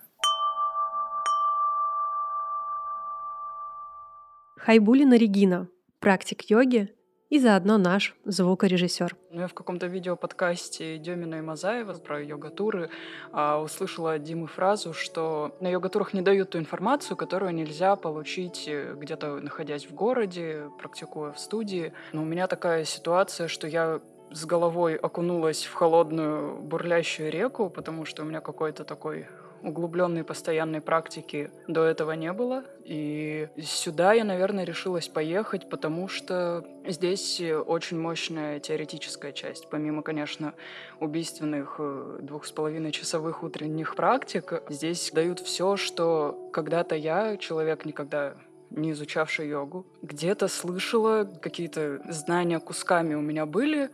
[4.59, 5.68] Хайбулина Регина,
[6.00, 6.96] практик йоги,
[7.29, 9.16] и заодно наш звукорежиссер.
[9.31, 12.90] Ну, я в каком-то видео-подкасте Демина и Мазаева про йога-туры
[13.33, 18.64] а, услышала от Димы фразу, что на йога-турах не дают ту информацию, которую нельзя получить
[18.68, 21.92] э, где-то находясь в городе, практикуя в студии.
[22.12, 28.04] Но у меня такая ситуация, что я с головой окунулась в холодную бурлящую реку, потому
[28.04, 29.26] что у меня какой-то такой
[29.62, 32.64] углубленной постоянной практики до этого не было.
[32.84, 39.68] И сюда я, наверное, решилась поехать, потому что здесь очень мощная теоретическая часть.
[39.68, 40.54] Помимо, конечно,
[41.00, 47.84] убийственных э, двух с половиной часовых утренних практик, здесь дают все, что когда-то я, человек
[47.84, 48.34] никогда
[48.70, 53.90] не изучавший йогу, где-то слышала, какие-то знания кусками у меня были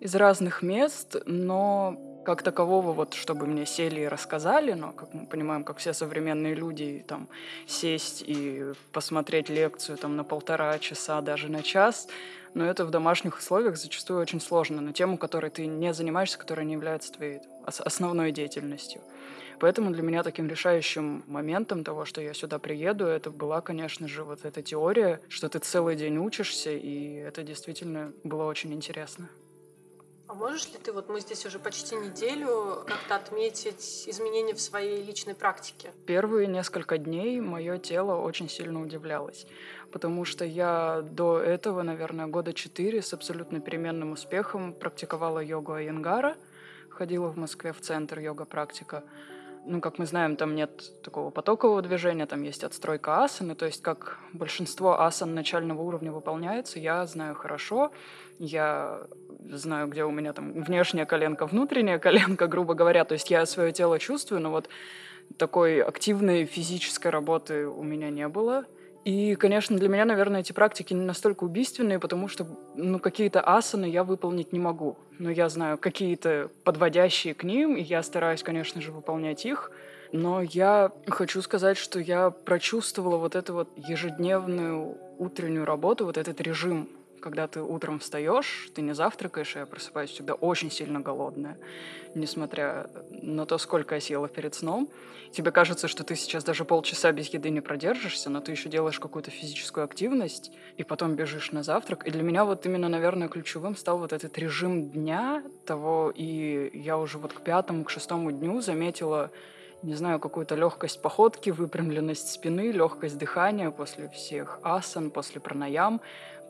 [0.00, 5.26] из разных мест, но как такового, вот, чтобы мне сели и рассказали, но, как мы
[5.26, 7.28] понимаем, как все современные люди, там,
[7.66, 12.08] сесть и посмотреть лекцию там, на полтора часа, даже на час,
[12.54, 16.64] но это в домашних условиях зачастую очень сложно, на тему, которой ты не занимаешься, которая
[16.64, 19.02] не является твоей основной деятельностью.
[19.60, 24.24] Поэтому для меня таким решающим моментом того, что я сюда приеду, это была, конечно же,
[24.24, 29.28] вот эта теория, что ты целый день учишься, и это действительно было очень интересно.
[30.26, 35.02] А можешь ли ты, вот мы здесь уже почти неделю, как-то отметить изменения в своей
[35.04, 35.92] личной практике?
[36.06, 39.46] Первые несколько дней мое тело очень сильно удивлялось,
[39.92, 46.36] потому что я до этого, наверное, года четыре с абсолютно переменным успехом практиковала йогу Айенгара,
[46.88, 49.04] ходила в Москве в центр йога-практика,
[49.66, 53.82] ну, как мы знаем, там нет такого потокового движения, там есть отстройка асаны, то есть
[53.82, 57.92] как большинство асан начального уровня выполняется, я знаю хорошо,
[58.38, 59.06] я
[59.50, 63.04] знаю, где у меня там внешняя коленка, внутренняя коленка, грубо говоря.
[63.04, 64.68] То есть я свое тело чувствую, но вот
[65.36, 68.64] такой активной физической работы у меня не было.
[69.04, 73.84] И, конечно, для меня, наверное, эти практики не настолько убийственные, потому что ну, какие-то асаны
[73.84, 74.96] я выполнить не могу.
[75.18, 79.70] Но я знаю какие-то подводящие к ним, и я стараюсь, конечно же, выполнять их.
[80.12, 86.40] Но я хочу сказать, что я прочувствовала вот эту вот ежедневную утреннюю работу, вот этот
[86.40, 86.88] режим
[87.24, 91.56] когда ты утром встаешь, ты не завтракаешь, я просыпаюсь всегда очень сильно голодная,
[92.14, 94.90] несмотря на то, сколько я съела перед сном.
[95.32, 99.00] Тебе кажется, что ты сейчас даже полчаса без еды не продержишься, но ты еще делаешь
[99.00, 102.06] какую-то физическую активность, и потом бежишь на завтрак.
[102.06, 106.98] И для меня вот именно, наверное, ключевым стал вот этот режим дня того, и я
[106.98, 109.30] уже вот к пятому, к шестому дню заметила
[109.84, 116.00] не знаю, какую-то легкость походки, выпрямленность спины, легкость дыхания после всех асан, после пранаям,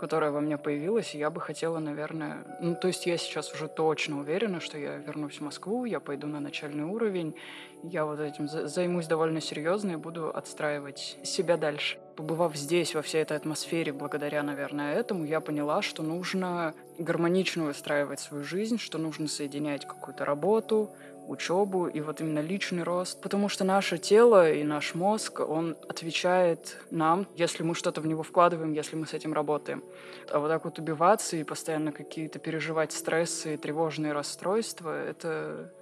[0.05, 2.45] которая во мне появилась, я бы хотела, наверное...
[2.61, 6.27] Ну, то есть я сейчас уже точно уверена, что я вернусь в Москву, я пойду
[6.27, 7.35] на начальный уровень,
[7.83, 11.97] я вот этим займусь довольно серьезно и буду отстраивать себя дальше.
[12.17, 18.21] Побывав здесь, во всей этой атмосфере, благодаря, наверное, этому, я поняла, что нужно гармонично выстраивать
[18.21, 20.91] свою жизнь, что нужно соединять какую-то работу,
[21.29, 23.21] учебу и вот именно личный рост.
[23.21, 28.23] Потому что наше тело и наш мозг, он отвечает нам, если мы что-то в него
[28.23, 29.83] вкладываем, если мы с этим работаем.
[30.31, 35.73] А вот так вот убиваться и постоянно какие-то переживать стрессы и тревожные расстройства, это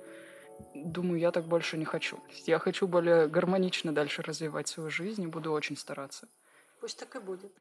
[0.74, 2.18] думаю, я так больше не хочу.
[2.46, 6.28] Я хочу более гармонично дальше развивать свою жизнь и буду очень стараться.
[6.80, 7.52] Пусть так и будет.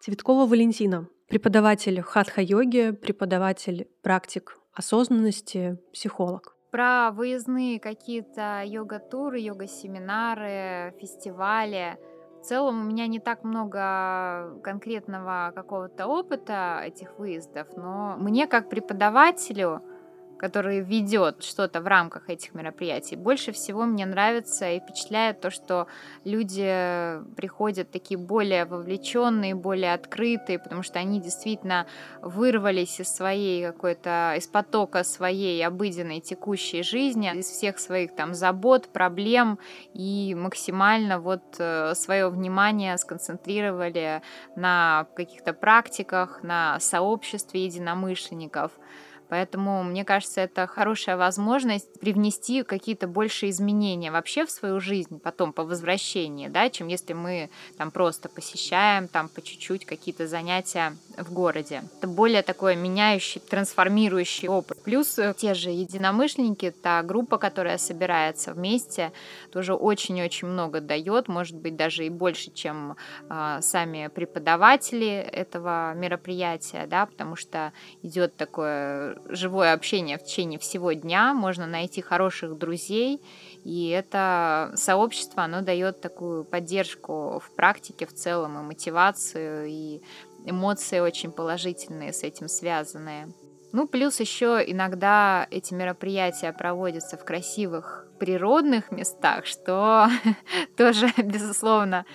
[0.00, 6.56] Цветкова Валентина, преподаватель хатха-йоги, преподаватель практик осознанности, психолог.
[6.70, 11.96] Про выездные какие-то йога-туры, йога-семинары, фестивали.
[12.40, 18.68] В целом у меня не так много конкретного какого-то опыта этих выездов, но мне как
[18.68, 19.82] преподавателю
[20.38, 23.16] который ведет что-то в рамках этих мероприятий.
[23.16, 25.86] Больше всего мне нравится и впечатляет то, что
[26.24, 31.86] люди приходят такие более вовлеченные, более открытые, потому что они действительно
[32.20, 38.88] вырвались из своей какой-то, из потока своей обыденной текущей жизни, из всех своих там забот,
[38.88, 39.58] проблем
[39.94, 44.22] и максимально вот э, свое внимание сконцентрировали
[44.54, 48.72] на каких-то практиках, на сообществе единомышленников.
[49.28, 55.52] Поэтому, мне кажется, это хорошая возможность привнести какие-то большие изменения вообще в свою жизнь потом
[55.52, 61.32] по возвращении, да, чем если мы там просто посещаем там по чуть-чуть какие-то занятия в
[61.32, 61.82] городе.
[61.98, 64.82] Это более такой меняющий, трансформирующий опыт.
[64.82, 69.12] Плюс э, те же единомышленники, та группа, которая собирается вместе,
[69.52, 72.96] тоже очень-очень много дает, может быть, даже и больше, чем
[73.28, 80.92] э, сами преподаватели этого мероприятия, да, потому что идет такое живое общение в течение всего
[80.92, 83.20] дня, можно найти хороших друзей
[83.64, 90.00] И это сообщество, оно дает такую поддержку в практике в целом, и мотивацию, и
[90.46, 93.28] эмоции очень положительные с этим связанные.
[93.72, 100.08] Ну, плюс еще иногда эти мероприятия проводятся в красивых природных местах, что
[100.76, 102.06] тоже, безусловно,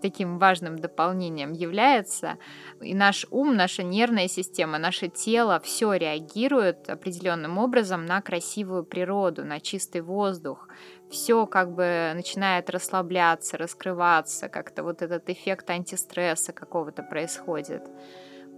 [0.00, 2.38] таким важным дополнением является.
[2.80, 9.44] И наш ум, наша нервная система, наше тело, все реагирует определенным образом на красивую природу,
[9.44, 10.68] на чистый воздух.
[11.10, 17.82] Все как бы начинает расслабляться, раскрываться, как-то вот этот эффект антистресса какого-то происходит.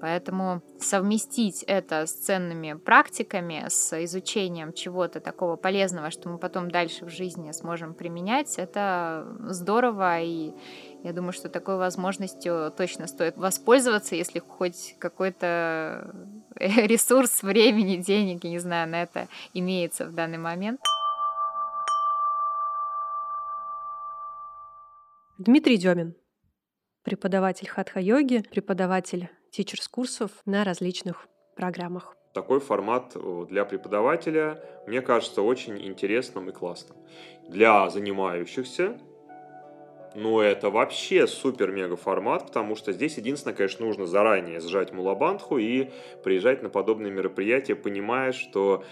[0.03, 7.05] Поэтому совместить это с ценными практиками, с изучением чего-то такого полезного, что мы потом дальше
[7.05, 10.21] в жизни сможем применять, это здорово.
[10.21, 10.55] И
[11.05, 16.13] я думаю, что такой возможностью точно стоит воспользоваться, если хоть какой-то
[16.57, 20.81] ресурс времени, денег, я не знаю, на это имеется в данный момент.
[25.39, 26.15] Дмитрий Демин,
[27.05, 32.15] преподаватель хатха-йоги, преподаватель тичерс-курсов на различных программах.
[32.35, 36.99] Такой формат э, для преподавателя, мне кажется, очень интересным и классным.
[37.49, 38.99] Для занимающихся
[40.15, 45.89] ну, это вообще супер-мега формат, потому что здесь единственное, конечно, нужно заранее сжать мулабандху и
[46.23, 48.85] приезжать на подобные мероприятия, понимая, что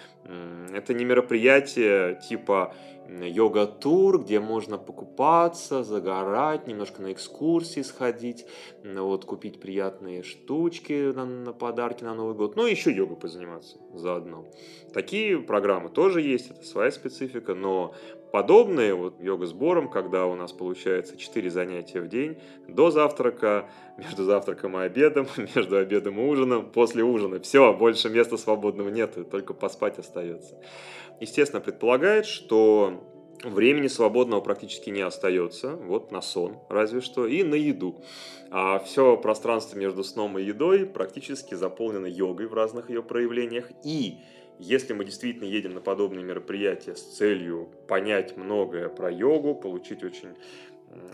[0.73, 2.75] это не мероприятие типа
[3.19, 8.47] йога-тур, где можно покупаться, загорать, немножко на экскурсии сходить,
[8.85, 14.47] вот, купить приятные штучки на, на подарки на Новый год, ну, еще йогой позаниматься заодно.
[14.93, 17.95] Такие программы тоже есть, это своя специфика, но
[18.31, 24.79] подобные вот йога-сборам, когда у нас получается 4 занятия в день, до завтрака, между завтраком
[24.79, 27.41] и обедом, между обедом и ужином, после ужина.
[27.41, 30.55] Все, больше места свободного нет, только поспать остается.
[31.21, 33.05] Естественно, предполагает, что
[33.45, 38.03] времени свободного практически не остается, вот на сон разве что, и на еду.
[38.51, 44.17] А все пространство между сном и едой практически заполнено йогой в разных ее проявлениях, и
[44.59, 50.37] если мы действительно едем на подобные мероприятия с целью понять многое про йогу, получить очень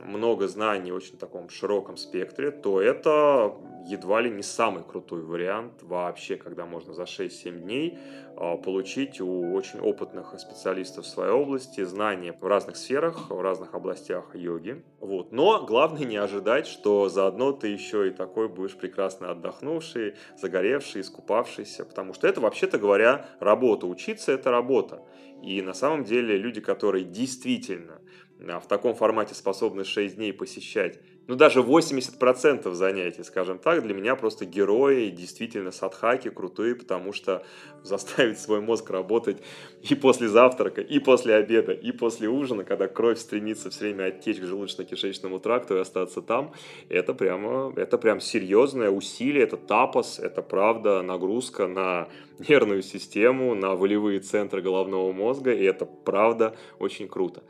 [0.04, 3.54] много знаний в очень таком широком спектре, то это
[3.86, 7.98] едва ли не самый крутой вариант вообще, когда можно за 6-7 дней
[8.36, 13.74] а, получить у очень опытных специалистов в своей области знания в разных сферах, в разных
[13.74, 14.82] областях йоги.
[15.00, 15.32] Вот.
[15.32, 21.84] Но главное не ожидать, что заодно ты еще и такой будешь прекрасно отдохнувший, загоревший, искупавшийся,
[21.84, 23.86] потому что это, вообще-то говоря, работа.
[23.86, 25.02] Учиться– это работа.
[25.42, 28.00] И на самом деле люди, которые действительно
[28.38, 34.14] в таком формате способны 6 дней посещать ну, даже 80% занятий, скажем так, для меня
[34.14, 37.44] просто герои, действительно садхаки крутые, потому что
[37.82, 39.38] заставить свой мозг работать
[39.82, 44.38] и после завтрака, и после обеда, и после ужина, когда кровь стремится все время оттечь
[44.38, 46.52] к желудочно-кишечному тракту и остаться там,
[46.88, 53.74] это прямо, это прям серьезное усилие, это тапос, это правда нагрузка на нервную систему, на
[53.74, 57.42] волевые центры головного мозга, и это правда очень круто.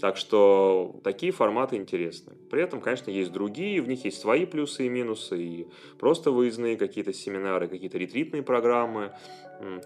[0.00, 2.34] Так что такие форматы интересны.
[2.50, 6.78] При этом, конечно, есть другие, в них есть свои плюсы и минусы, и просто выездные
[6.78, 9.12] какие-то семинары, какие-то ретритные программы.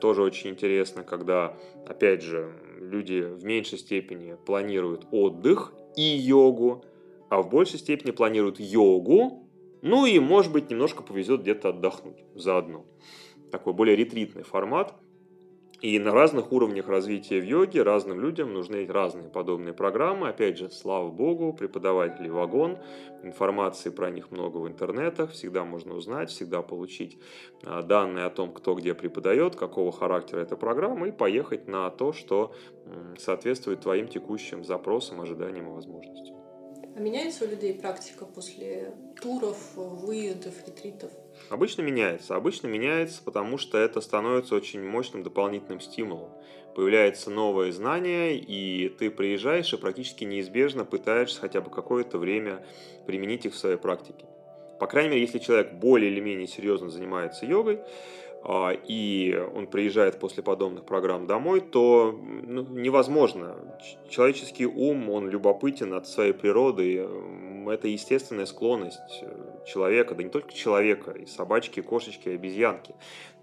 [0.00, 6.84] Тоже очень интересно, когда, опять же, люди в меньшей степени планируют отдых и йогу,
[7.28, 9.48] а в большей степени планируют йогу,
[9.82, 12.84] ну и, может быть, немножко повезет где-то отдохнуть заодно.
[13.50, 14.94] Такой более ретритный формат.
[15.80, 20.28] И на разных уровнях развития в йоге разным людям нужны разные подобные программы.
[20.28, 22.78] Опять же, слава богу, преподаватели вагон,
[23.22, 27.18] информации про них много в интернетах, всегда можно узнать, всегда получить
[27.64, 32.12] а, данные о том, кто где преподает, какого характера эта программа, и поехать на то,
[32.12, 32.54] что
[33.18, 36.43] соответствует твоим текущим запросам, ожиданиям и возможностям.
[36.96, 41.10] А меняется у людей практика после туров, выездов, ретритов?
[41.50, 42.36] Обычно меняется.
[42.36, 46.30] Обычно меняется, потому что это становится очень мощным дополнительным стимулом.
[46.76, 52.64] Появляется новое знание, и ты приезжаешь и практически неизбежно пытаешься хотя бы какое-то время
[53.06, 54.26] применить их в своей практике.
[54.78, 57.80] По крайней мере, если человек более или менее серьезно занимается йогой,
[58.46, 63.56] и он приезжает после подобных программ домой, то ну, невозможно.
[64.10, 67.08] Человеческий ум, он любопытен от своей природы.
[67.66, 72.94] Это естественная склонность э, человека, да не только человека, и собачки, и кошечки, и обезьянки.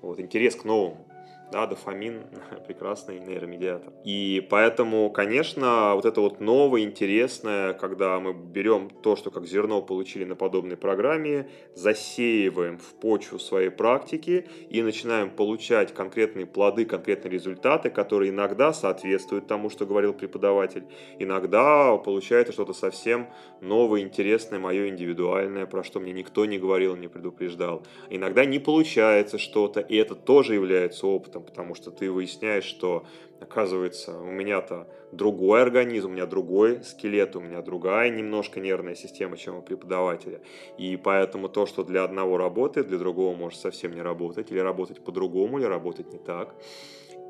[0.02, 1.08] Вот, интерес к новому.
[1.52, 2.24] Да, дофамин–
[2.68, 3.94] прекрасный нейромедиатор.
[4.06, 9.82] И поэтому, конечно, вот это вот новое, интересное, когда мы берем то, что как зерно
[9.82, 17.32] получили на подобной программе, засеиваем в почву своей практики и начинаем получать конкретные плоды, конкретные
[17.32, 20.86] результаты, которые иногда соответствуют тому, что говорил преподаватель,
[21.20, 23.28] иногда получается что-то совсем
[23.60, 27.84] новое, интересное, мое индивидуальное, про что мне никто не говорил, не предупреждал.
[28.10, 33.04] Иногда не получается что-то, и это тоже является опытом опытом, потому что ты выясняешь, что,
[33.39, 39.38] оказывается, у меня-то другой организм, у меня другой скелет, у меня другая немножко нервная система,
[39.38, 40.42] чем у преподавателя.
[40.78, 45.04] И поэтому то, что для одного работает, для другого может совсем не работать, или работать
[45.04, 46.56] по-другому, или работать не так.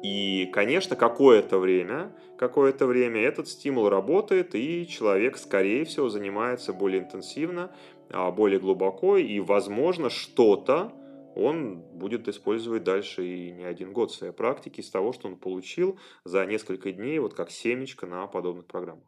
[0.04, 7.02] И, конечно, какое-то время, какое-то время этот стимул работает, и человек, скорее всего, занимается более
[7.02, 7.72] интенсивно,
[8.10, 10.92] а, более глубоко, и, возможно, что-то
[11.36, 15.98] он будет использовать дальше и не один год своей практики из того, что он получил
[16.24, 19.04] за несколько дней, вот как семечко на подобных программах.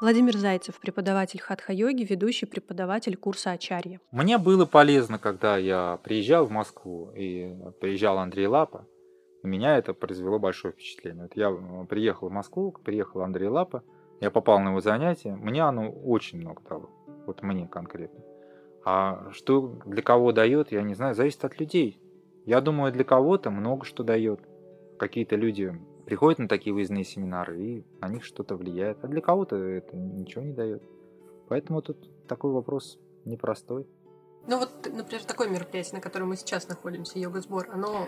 [0.00, 4.00] Владимир Зайцев, преподаватель хатха-йоги, ведущий преподаватель курса Ачарья.
[4.12, 8.86] Мне было полезно, когда я приезжал в Москву и приезжал Андрей Лапа.
[9.42, 11.24] На меня это произвело большое впечатление.
[11.24, 11.50] Вот я
[11.86, 13.82] приехал в Москву, приехал Андрей Лапа,
[14.20, 16.90] я попал на его занятие, мне оно очень много дало.
[17.26, 18.20] Вот мне конкретно.
[18.84, 22.00] А что для кого дает, я не знаю, зависит от людей.
[22.46, 24.40] Я думаю, для кого-то много что дает.
[24.98, 29.04] Какие-то люди приходят на такие выездные семинары, и на них что-то влияет.
[29.04, 30.82] А для кого-то это ничего не дает.
[31.48, 33.86] Поэтому тут такой вопрос непростой.
[34.46, 38.06] Ну вот, например, такое мероприятие, на котором мы сейчас находимся, йога-сбор, оно...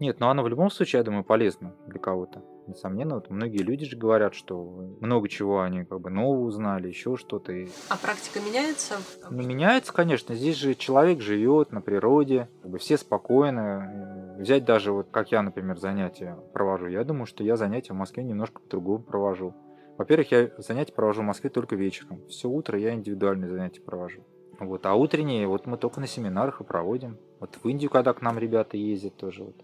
[0.00, 2.42] Нет, но оно в любом случае, я думаю, полезно для кого-то.
[2.66, 4.60] Несомненно, вот многие люди же говорят, что
[5.00, 7.52] много чего они как бы нового узнали, еще что-то.
[7.52, 7.68] И...
[7.88, 8.96] А практика меняется?
[9.30, 10.34] Ну, меняется, конечно.
[10.34, 14.36] Здесь же человек живет на природе, как бы все спокойно.
[14.38, 16.88] Взять даже вот, как я, например, занятия провожу.
[16.88, 19.54] Я думаю, что я занятия в Москве немножко по-другому провожу.
[19.96, 22.20] Во-первых, я занятия провожу в Москве только вечером.
[22.28, 24.24] Все утро я индивидуальные занятия провожу.
[24.58, 27.18] Вот, а утренние вот мы только на семинарах и проводим.
[27.40, 29.44] Вот в Индию, когда к нам ребята ездят тоже.
[29.44, 29.56] Вот.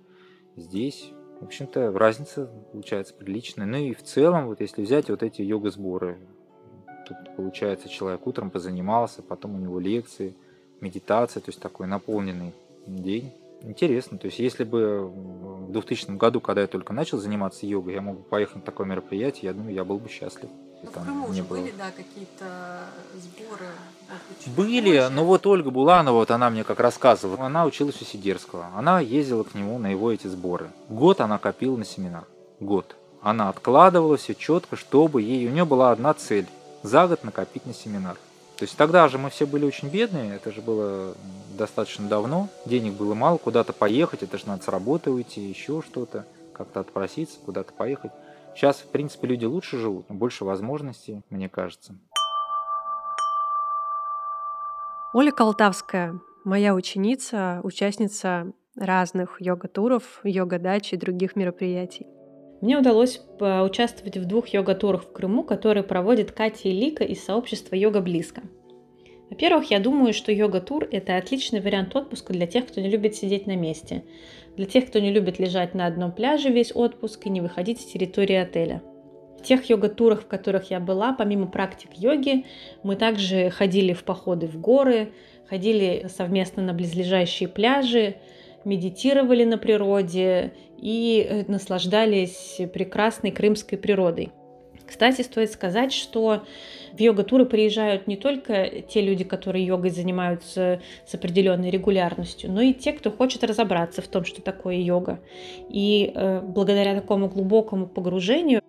[0.56, 1.12] Здесь,
[1.42, 3.66] в общем-то, разница получается приличная.
[3.66, 6.18] Ну и в целом, вот если взять вот эти йога-сборы,
[7.06, 10.34] тут получается человек утром позанимался, потом у него лекции,
[10.80, 12.52] медитация, то есть такой наполненный
[12.86, 13.32] день.
[13.62, 14.18] Интересно.
[14.18, 18.18] То есть, если бы в 2000 году, когда я только начал заниматься йогой, я мог
[18.18, 20.48] бы поехать на такое мероприятие, я думаю, я был бы счастлив.
[20.82, 21.58] Ну, в Крыму уже было.
[21.58, 22.80] были, да, какие-то
[23.14, 23.66] сборы?
[24.56, 28.66] Были, но ну вот Ольга Буланова, вот она мне как рассказывала, она училась у Сидерского,
[28.76, 30.70] она ездила к нему на его эти сборы.
[30.88, 32.24] Год она копила на семинар,
[32.58, 32.96] год.
[33.22, 36.46] Она откладывала все четко, чтобы ей, у нее была одна цель–
[36.82, 38.16] за год накопить на семинар.
[38.56, 41.14] То есть тогда же мы все были очень бедные, это же было
[41.56, 46.26] достаточно давно, денег было мало, куда-то поехать, это же надо с работы уйти, еще что-то,
[46.52, 48.12] как-то отпроситься, куда-то поехать.
[48.54, 51.98] Сейчас, в принципе, люди лучше живут, больше возможностей, мне кажется.
[55.14, 62.06] Оля Колтавская, моя ученица, участница разных йога-туров, йога-дач и других мероприятий.
[62.60, 67.74] Мне удалось поучаствовать в двух йога-турах в Крыму, которые проводит Катя и Лика из сообщества
[67.74, 68.42] «Йога Близко».
[69.32, 73.46] Во-первых, я думаю, что йога-тур– это отличный вариант отпуска для тех, кто не любит сидеть
[73.46, 74.04] на месте,
[74.58, 77.86] для тех, кто не любит лежать на одном пляже весь отпуск и не выходить с
[77.86, 78.82] территории отеля.
[79.38, 82.44] В тех йога-турах, в которых я была, помимо практик йоги,
[82.82, 85.12] мы также ходили в походы в горы,
[85.48, 88.16] ходили совместно на близлежащие пляжи,
[88.66, 94.30] медитировали на природе и э, наслаждались прекрасной крымской природой.
[94.92, 96.44] Кстати, стоит сказать, что
[96.92, 102.74] в йога-туры приезжают не только те люди, которые йогой занимаются с определенной регулярностью, но и
[102.74, 105.20] те, кто хочет разобраться в том, что такое йога.
[105.70, 108.60] И э, благодаря такому глубокому погружению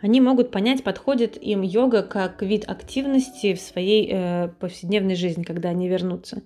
[0.00, 5.70] они могут понять, подходит им йога как вид активности в своей э, повседневной жизни, когда
[5.70, 6.42] они вернутся.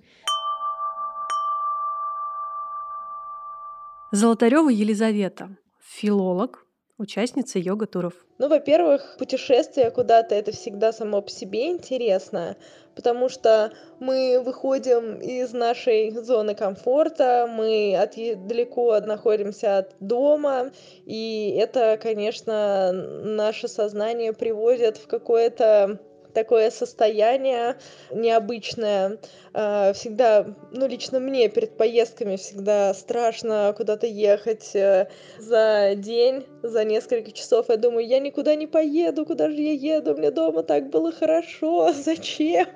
[4.11, 6.65] Золотарева Елизавета, филолог,
[6.99, 8.13] участница йога-туров?
[8.37, 12.57] Ну, во-первых, путешествие куда-то это всегда само по себе интересно,
[12.95, 18.15] потому что мы выходим из нашей зоны комфорта, мы от,
[18.47, 20.71] далеко находимся от дома,
[21.05, 25.99] и это, конечно, наше сознание приводит в какое-то
[26.33, 27.77] такое состояние
[28.11, 29.19] необычное.
[29.53, 35.09] А, всегда, ну, лично мне перед поездками всегда страшно куда-то ехать э,
[35.39, 37.65] за день, за несколько часов.
[37.69, 40.15] Я думаю, я никуда не поеду, куда же я еду?
[40.15, 42.67] Мне дома так было хорошо, зачем?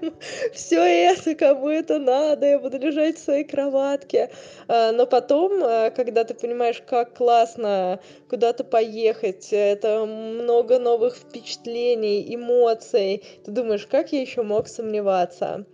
[0.54, 2.48] Все это, кому это надо?
[2.48, 4.32] Я буду лежать в своей кроватке.
[4.68, 8.00] А, но потом, э, когда ты понимаешь, как классно
[8.30, 15.66] куда-то поехать, это много новых впечатлений, эмоций, ты думаешь, как я еще мог сомневаться?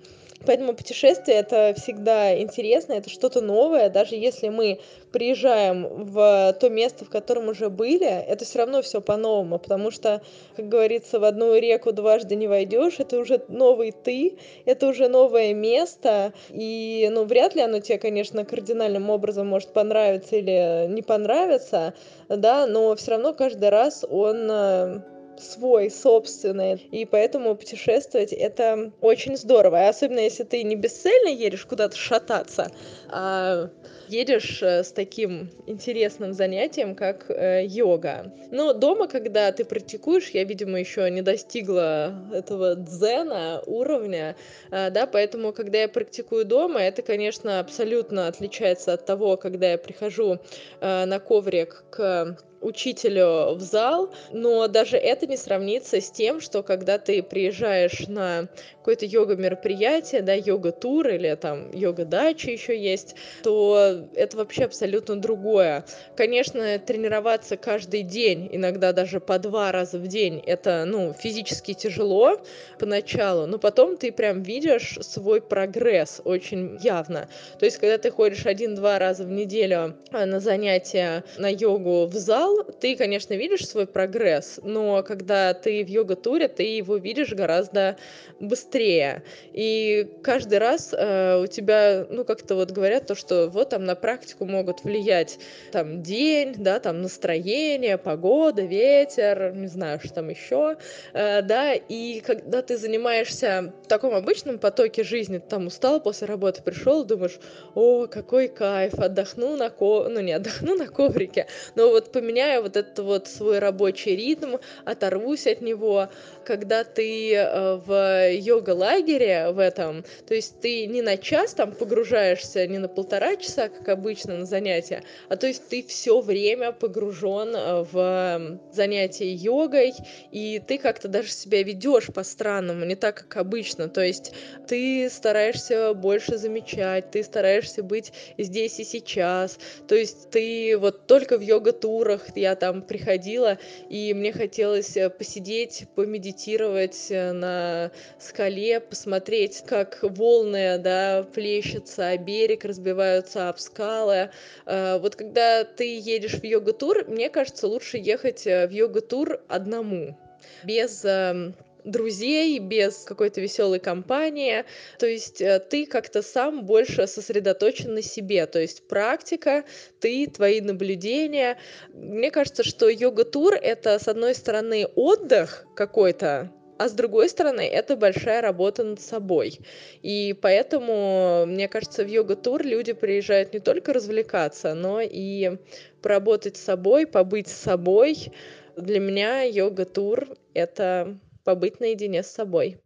[0.45, 4.79] Поэтому путешествие это всегда интересно, это что-то новое, даже если мы
[5.11, 10.21] приезжаем в то место, в котором уже были, это все равно все по-новому, потому что,
[10.55, 15.53] как говорится, в одну реку дважды не войдешь, это уже новый ты, это уже новое
[15.53, 21.93] место, и, ну, вряд ли оно тебе, конечно, кардинальным образом может понравиться или не понравиться,
[22.29, 25.01] да, но все равно каждый раз он э,
[25.41, 26.75] свой, собственный.
[26.91, 29.83] И поэтому путешествовать это очень здорово.
[29.83, 32.71] И особенно если ты не бесцельно едешь куда-то шататься,
[33.09, 33.69] а
[34.09, 38.33] едешь э, с таким интересным занятием, как э, йога.
[38.51, 44.35] Но дома, когда ты практикуешь, я, видимо, еще не достигла этого дзена уровня,
[44.71, 49.77] э, да, поэтому, когда я практикую дома, это, конечно, абсолютно отличается от того, когда я
[49.77, 50.39] прихожу
[50.81, 56.97] на коврик к учителю в зал, но даже это не сравнится с тем, что когда
[56.97, 58.47] ты приезжаешь на
[58.77, 65.85] какое-то йога-мероприятие, да, йога-тур или там йога-дача еще есть, то это вообще абсолютно другое.
[66.15, 72.41] Конечно, тренироваться каждый день, иногда даже по два раза в день, это, ну, физически тяжело
[72.79, 77.29] поначалу, но потом ты прям видишь свой прогресс очень явно.
[77.59, 82.13] То есть, когда ты ходишь один-два раза в неделю а, на занятия на йогу в
[82.13, 87.33] зал, зал, ты, конечно, видишь свой прогресс, но когда ты в йога-туре, ты его видишь
[87.33, 87.97] гораздо
[88.39, 89.23] быстрее.
[89.53, 93.95] И каждый раз э, у тебя, ну, как-то вот говорят то, что вот там на
[93.95, 95.39] практику могут влиять
[95.71, 100.77] там день, да, там настроение, погода, ветер, не знаю, что там еще,
[101.13, 106.61] э, да, и когда ты занимаешься в таком обычном потоке жизни, там устал после работы,
[106.61, 107.39] пришел, думаешь,
[107.75, 110.07] о, какой кайф, отдохну на ко...
[110.09, 114.55] ну, не отдохну на коврике, но вот поменяю поменяю вот этот вот свой рабочий ритм,
[114.85, 116.09] оторвусь от него,
[116.45, 122.65] когда ты э, в йога-лагере в этом, то есть ты не на час там погружаешься,
[122.67, 127.55] не на полтора часа, как обычно на занятия, а то есть ты все время погружен
[127.55, 129.93] э, в занятие йогой,
[130.31, 134.33] и ты как-то даже себя ведешь по-странному, не так, как обычно, то есть
[134.67, 141.37] ты стараешься больше замечать, ты стараешься быть здесь и сейчас, то есть ты вот только
[141.37, 143.57] в йога-турах я там приходила,
[143.89, 152.17] и мне хотелось э, посидеть, помедитировать э, на скале, посмотреть, как волны, да, плещутся о
[152.17, 154.31] берег, разбиваются об скалы.
[154.65, 160.17] Э, вот когда ты едешь в йога-тур, мне кажется, лучше ехать в йога-тур одному,
[160.63, 164.65] без эм, друзей, без какой-то веселой компании.
[164.97, 168.45] То есть э, ты как-то сам больше сосредоточен на себе.
[168.45, 169.63] То есть практика,
[169.99, 171.57] ты, твои наблюдения.
[171.93, 177.97] Мне кажется, что йога-тур— это, с одной стороны, отдых какой-то, а с другой стороны, это
[177.97, 179.59] большая работа над собой.
[180.01, 185.57] И поэтому, мне кажется, в йога-тур люди приезжают не только развлекаться, но и
[186.01, 188.31] поработать с собой, побыть с собой.
[188.77, 192.81] Для меня йога-тур— это побыть наедине с собой.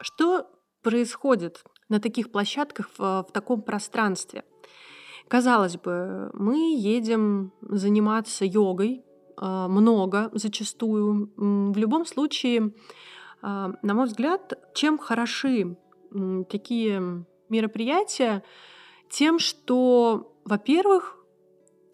[0.00, 0.46] Что
[0.82, 4.44] происходит на таких площадках в, в таком пространстве?
[5.28, 9.04] Казалось бы, мы едем заниматься йогой
[9.36, 11.32] а, много, зачастую.
[11.36, 12.72] В любом случае,
[13.42, 15.76] а, на мой взгляд, чем хороши
[16.48, 18.42] такие мероприятия,
[19.10, 21.17] тем, что, во-первых,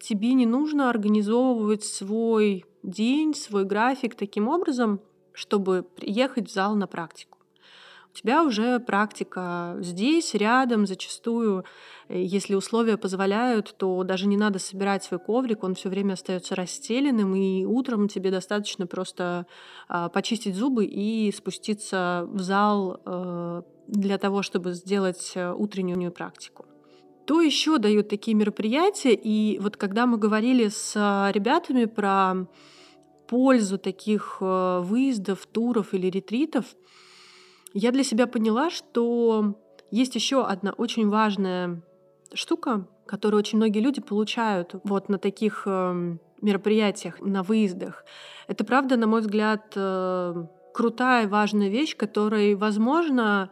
[0.07, 5.01] тебе не нужно организовывать свой день, свой график таким образом,
[5.33, 7.39] чтобы приехать в зал на практику.
[8.11, 11.65] У тебя уже практика здесь, рядом, зачастую,
[12.07, 16.55] э, если условия позволяют, то даже не надо собирать свой коврик, он все время остается
[16.55, 19.47] расстеленным, и утром тебе достаточно просто
[19.89, 26.65] а, почистить зубы и спуститься в зал э, для того, чтобы сделать э, утреннюю практику.
[27.25, 29.15] Что еще дают такие мероприятия?
[29.15, 32.45] И вот когда мы говорили с а, ребятами про
[33.27, 36.65] пользу таких э, выездов, туров или ретритов,
[37.73, 39.55] я для себя поняла, что
[39.89, 41.81] есть еще одна очень важная
[42.31, 48.05] штука, которую очень многие люди получают вот на таких э, мероприятиях, на выездах.
[48.47, 50.45] Это правда, на мой взгляд, э,
[50.75, 53.49] крутая, важная вещь, которой, возможно,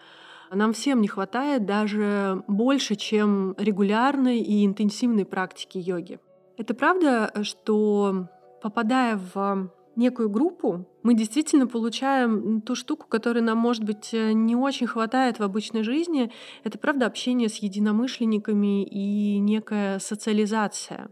[0.56, 6.20] нам всем не хватает даже больше, чем регулярной и интенсивной практики йоги.
[6.58, 8.28] Это правда, что
[8.62, 14.88] попадая в некую группу, мы действительно получаем ту штуку, которой нам, может быть, не очень
[14.88, 16.32] хватает в обычной жизни.
[16.64, 21.10] Это, правда, общение с единомышленниками и некая социализация.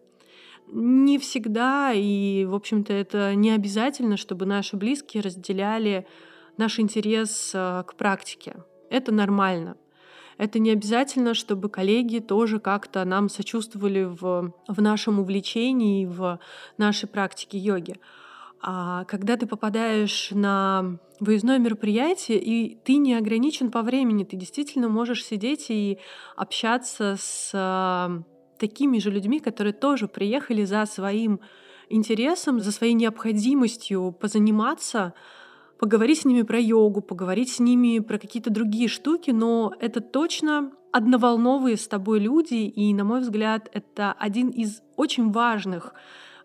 [0.68, 6.08] Не всегда, и, в общем-то, это не обязательно, чтобы наши близкие разделяли
[6.58, 8.56] наш интерес э, к практике.
[8.92, 9.78] Это нормально.
[10.38, 16.40] Это не обязательно, чтобы коллеги тоже как-то нам сочувствовали в, в нашем увлечении, в
[16.78, 17.96] нашей практике йоги.
[18.62, 24.90] А когда ты попадаешь на выездное мероприятие, и ты не ограничен по времени, ты действительно
[24.90, 26.00] можешь сидеть и
[26.36, 28.22] общаться с а,
[28.60, 31.40] такими же людьми, которые тоже приехали за своим
[31.90, 35.14] интересом, за своей необходимостью позаниматься,
[35.82, 40.72] поговорить с ними про йогу, поговорить с ними про какие-то другие штуки, но это точно
[40.92, 45.96] одноволновые с тобой люди, и, на мой взгляд, это один из очень важных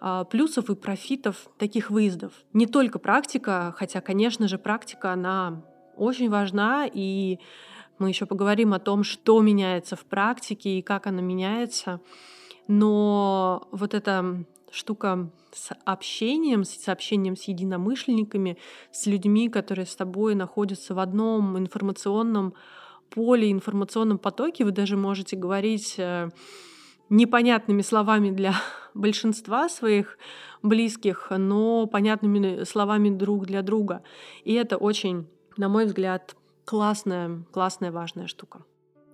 [0.00, 2.32] а, плюсов и профитов таких выездов.
[2.54, 5.62] Не только практика, хотя, конечно же, практика, она
[5.96, 7.38] очень важна, и
[7.98, 12.00] мы еще поговорим о том, что меняется в практике и как она меняется.
[12.68, 18.58] Но вот эта штука с общением, с общением с единомышленниками,
[18.92, 22.54] с людьми, которые с тобой находятся в одном информационном
[23.10, 26.28] поле, информационном потоке, вы даже можете говорить э,
[27.08, 28.54] непонятными словами для
[28.94, 30.18] большинства своих
[30.62, 34.02] близких, но понятными словами друг для друга.
[34.44, 35.26] И это очень,
[35.56, 38.62] на мой взгляд, классная, классная, важная штука.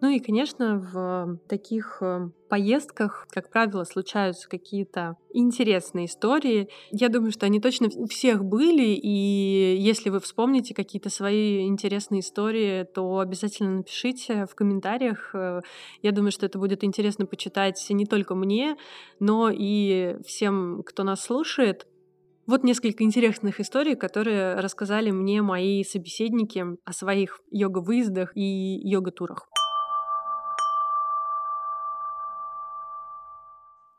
[0.02, 6.68] Ну и, конечно, в таких э, поездках, как правило, случаются какие-то интересные истории.
[6.90, 12.18] Я думаю, что они точно у всех были, и если вы вспомните какие-то свои интересные
[12.18, 15.30] истории, то обязательно напишите в комментариях.
[15.36, 15.60] Э,
[16.02, 18.76] я думаю, что это будет интересно почитать не только мне,
[19.20, 21.86] но и всем, кто нас слушает.
[22.48, 29.51] Вот несколько интересных историй, которые рассказали мне мои собеседники о своих йога-выездах и йога-турах.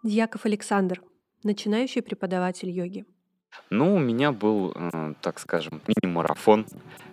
[0.04, 1.01] Дьяков Александр,
[1.43, 3.06] начинающий преподаватель йоги.
[3.70, 6.66] Ну, у меня был, э, так скажем, мини-марафон.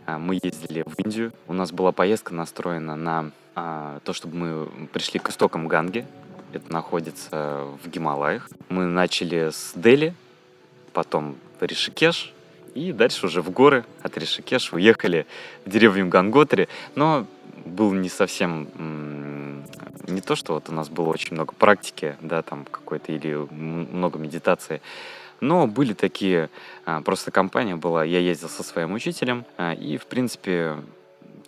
[0.07, 1.33] А, мы ездили в Индию.
[1.47, 6.05] У нас была поездка настроена на а, то, чтобы мы пришли к истокам Ганги.
[6.53, 8.51] Это находится в Гималаях.
[8.69, 10.13] Мы начали с Дели,
[10.93, 12.35] потом Ришикеш,
[12.75, 15.29] и дальше уже в горы от Ришикеш уехали
[15.65, 16.69] в деревню Ганготри.
[16.97, 17.25] Но
[17.65, 18.67] был не совсем
[20.11, 24.19] не то, что вот у нас было очень много практики, да, там какой-то или много
[24.19, 24.81] медитации,
[25.41, 26.51] но были такие,
[26.85, 30.77] а, просто компания была, я ездил со своим учителем, а, и, в принципе,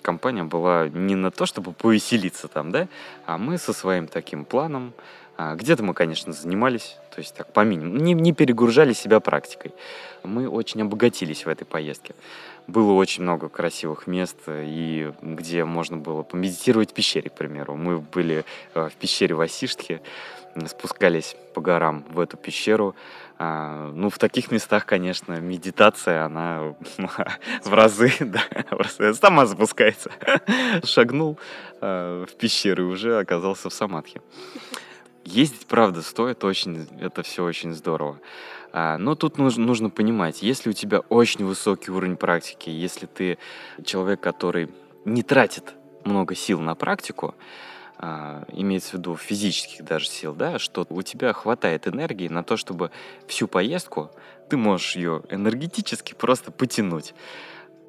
[0.00, 2.88] компания была не на то, чтобы повеселиться там, да,
[3.26, 4.92] а мы со своим таким планом,
[5.36, 9.72] а, где-то мы, конечно, занимались, то есть так по минимуму, не, не перегружали себя практикой.
[10.22, 12.14] Мы очень обогатились в этой поездке
[12.66, 17.76] было очень много красивых мест, и где можно было помедитировать в пещере, к примеру.
[17.76, 18.44] Мы были
[18.74, 20.00] э, в пещере Васиштхи,
[20.66, 22.94] спускались по горам в эту пещеру.
[23.38, 26.74] А, ну, в таких местах, конечно, медитация, она
[27.64, 30.10] в разы, да, в разы сама запускается.
[30.84, 31.38] Шагнул
[31.80, 34.20] э, в пещеру и уже оказался в самадхи.
[35.24, 38.18] Ездить, правда, стоит очень, это все очень здорово.
[38.72, 43.38] А, но тут нужно, нужно понимать, если у тебя очень высокий уровень практики, если ты
[43.84, 44.70] человек, который
[45.04, 47.34] не тратит много сил на практику,
[47.98, 52.56] а, имеется в виду физических даже сил, да, что у тебя хватает энергии на то,
[52.56, 52.90] чтобы
[53.26, 54.10] всю поездку
[54.48, 57.14] ты можешь ее энергетически просто потянуть.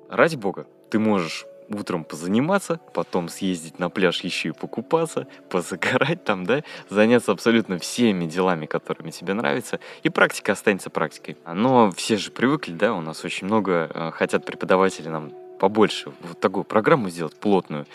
[0.10, 6.46] Ради бога, ты можешь утром позаниматься, потом съездить на пляж еще и покупаться, позагорать там,
[6.46, 11.38] да, заняться абсолютно всеми делами, которыми тебе нравятся, и практика останется практикой.
[11.46, 16.40] Но все же привыкли, да, у нас очень много э, хотят преподаватели нам побольше вот
[16.40, 17.86] такую программу сделать плотную.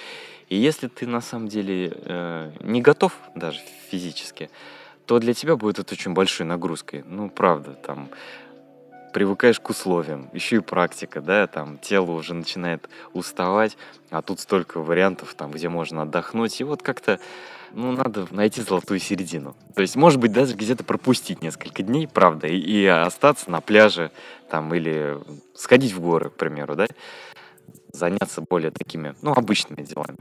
[0.49, 3.61] И если ты на самом деле э, не готов даже
[3.91, 4.51] физически,
[5.05, 7.05] то для тебя будет это очень большой нагрузкой.
[7.07, 8.09] Ну, правда, там
[9.19, 13.77] привыкаешь к условиям, еще и практика, да, там тело уже начинает уставать,
[14.11, 17.19] а тут столько вариантов, там, где можно отдохнуть, и вот как-то,
[17.73, 19.57] ну, надо найти золотую середину.
[19.75, 24.13] То есть, может быть, даже где-то пропустить несколько дней, правда, и, и остаться на пляже,
[24.51, 25.19] там, или
[25.53, 26.87] сходить в горы, к примеру, да,
[27.93, 30.19] заняться более такими, ну, обычными делами.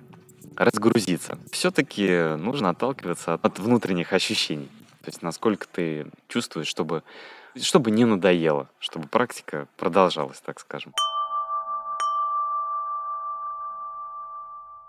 [0.56, 1.38] разгрузиться.
[1.52, 4.72] Все-таки нужно отталкиваться от внутренних ощущений.
[5.04, 7.04] То есть насколько ты чувствуешь, чтобы,
[7.62, 10.94] чтобы не надоело, чтобы практика продолжалась, так скажем.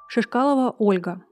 [0.08, 1.22] Шишкалова Ольга,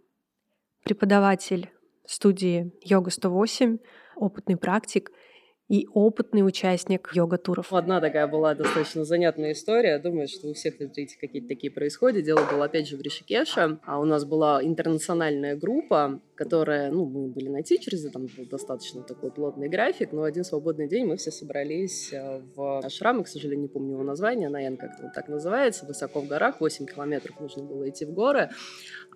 [0.84, 1.70] преподаватель
[2.06, 3.78] студии Йога 108,
[4.16, 5.10] опытный практик–
[5.68, 7.72] и опытный участник йога-туров.
[7.72, 9.98] Одна такая была достаточно занятная история.
[9.98, 12.24] Думаю, что у всех людей какие-то такие происходят.
[12.24, 13.78] Дело было опять же в Ришикеше.
[13.84, 19.30] А у нас была интернациональная группа, которая, ну, мы были на тичерзе, там достаточно такой
[19.30, 23.68] плотный график, но один свободный день мы все собрались э, в ашрам, к сожалению, не
[23.68, 27.88] помню его название, наверное, как-то вот так называется, высоко в горах, 8 километров нужно было
[27.88, 28.50] идти в горы.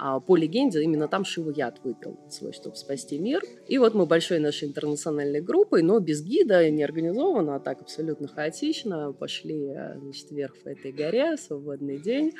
[0.03, 3.43] А по легенде, именно там Шиву яд выпил свой, чтобы спасти мир.
[3.69, 8.27] И вот мы большой нашей интернациональной группой, но без гида, не организованно, а так абсолютно
[8.27, 12.33] хаотично, пошли э, значит, вверх по этой горе, свободный день.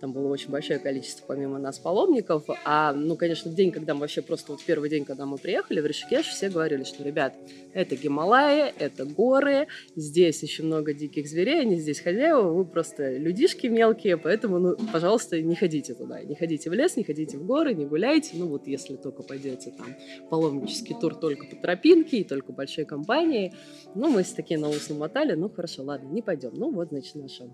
[0.00, 2.44] Там было очень большое количество, помимо нас, паломников.
[2.66, 5.86] А, ну, конечно, день, когда мы вообще просто вот первый день, когда мы приехали в
[5.86, 7.34] Ришикеш, все говорили, что, ребят,
[7.72, 13.66] это Гималаи, это горы, здесь еще много диких зверей, они здесь хозяева, вы просто людишки
[13.66, 17.74] мелкие, поэтому, ну, пожалуйста, не ходите туда, не ходите в лес, не ходите в горы,
[17.74, 19.86] не гуляйте, ну, вот если только пойдете там
[20.28, 23.52] паломнический тур только по тропинке и только большой компанией,
[23.94, 26.52] ну, мы все такие на ус намотали, ну, хорошо, ладно, не пойдем.
[26.54, 27.44] Ну, вот, значит, наша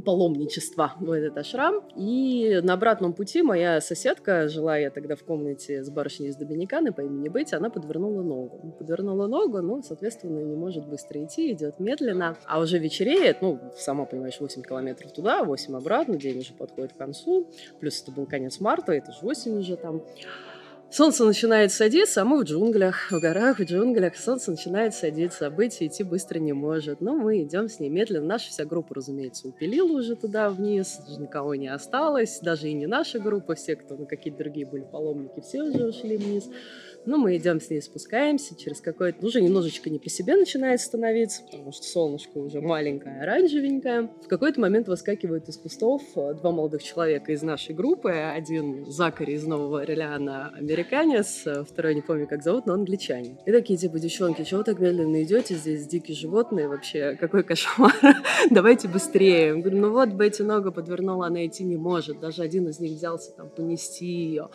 [0.00, 1.82] паломничества в этот ашрам.
[1.96, 6.92] И на обратном пути моя соседка, жила я тогда в комнате с барышней из Доминиканы
[6.92, 8.74] по имени Бетти, она подвернула ногу.
[8.78, 12.36] Подвернула ногу, ну, соответственно, не может быстро идти, идет медленно.
[12.46, 16.96] А уже вечереет, ну, сама понимаешь, 8 километров туда, 8 обратно, день уже подходит к
[16.96, 17.50] концу.
[17.80, 20.02] Плюс это был конец марта, это же осень уже там.
[20.88, 24.16] Солнце начинает садиться, а мы в джунглях, в горах, в джунглях.
[24.16, 27.00] Солнце начинает садиться, а быть идти быстро не может.
[27.00, 28.26] Но мы идем с ней медленно.
[28.26, 31.00] Наша вся группа, разумеется, упилила уже туда вниз.
[31.18, 32.38] Никого не осталось.
[32.40, 33.56] Даже и не наша группа.
[33.56, 36.48] Все, кто на какие-то другие были паломники, все уже ушли вниз.
[37.06, 39.24] Ну, мы идем с ней, спускаемся, через какое-то...
[39.24, 44.10] Уже немножечко не по себе начинает становиться, потому что солнышко уже маленькое, оранжевенькое.
[44.24, 48.10] В какой-то момент выскакивают из кустов э, два молодых человека из нашей группы.
[48.10, 53.38] Один Закари из Нового Орлеана, американец, э, второй не помню, как зовут, но англичанин.
[53.46, 55.54] И такие, типа, девчонки, чего так медленно идете?
[55.54, 57.94] Здесь дикие животные, вообще, какой кошмар.
[58.50, 59.54] Давайте быстрее.
[59.54, 62.18] Говорю, ну вот, Бетти нога подвернула, она идти не может.
[62.18, 64.48] Даже один из них взялся там понести ее.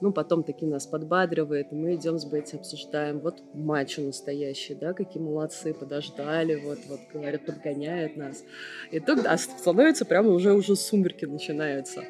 [0.00, 3.20] Ну, потом таки нас подбадривает, и мы идем с Бетти, обсуждаем.
[3.20, 8.42] Вот мачо настоящий, да, какие молодцы, подождали, вот, вот, говорят, подгоняют нас.
[8.90, 12.04] И тут, да, становится прямо уже, уже сумерки начинаются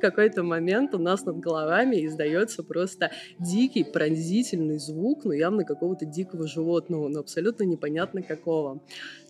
[0.00, 6.46] какой-то момент у нас над головами издается просто дикий пронзительный звук, ну явно какого-то дикого
[6.46, 8.80] животного, но абсолютно непонятно какого.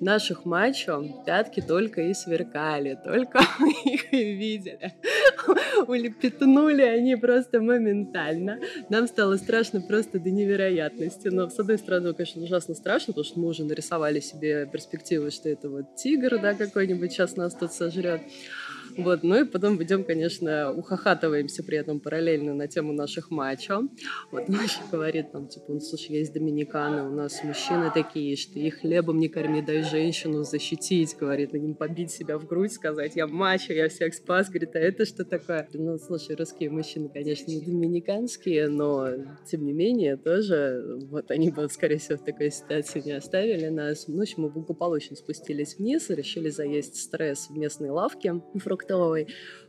[0.00, 4.94] Наших мачо пятки только и сверкали, только мы их и видели.
[5.86, 8.58] Улепетнули они просто моментально.
[8.88, 11.28] Нам стало страшно просто до невероятности.
[11.28, 15.48] Но, с одной стороны, конечно, ужасно страшно, потому что мы уже нарисовали себе перспективы, что
[15.48, 18.22] это вот тигр, да, какой-нибудь сейчас нас тут сожрет.
[18.96, 23.82] Вот, ну и потом идем, конечно, ухахатываемся при этом параллельно на тему наших мачо.
[24.30, 28.80] Вот Маша говорит там, типа, ну, слушай, есть доминиканы, у нас мужчины такие, что их
[28.80, 33.72] хлебом не корми, дай женщину защитить, говорит, им побить себя в грудь, сказать, я мачо,
[33.72, 35.68] я всех спас, говорит, а это что такое?
[35.72, 39.08] Ну, слушай, русские мужчины, конечно, не доминиканские, но,
[39.46, 44.06] тем не менее, тоже, вот они бы, скорее всего, в такой ситуации не оставили нас.
[44.08, 48.83] Ну, в общем, мы благополучно спустились вниз и решили заесть стресс в местной лавке фрукт
[48.88, 49.24] rồi.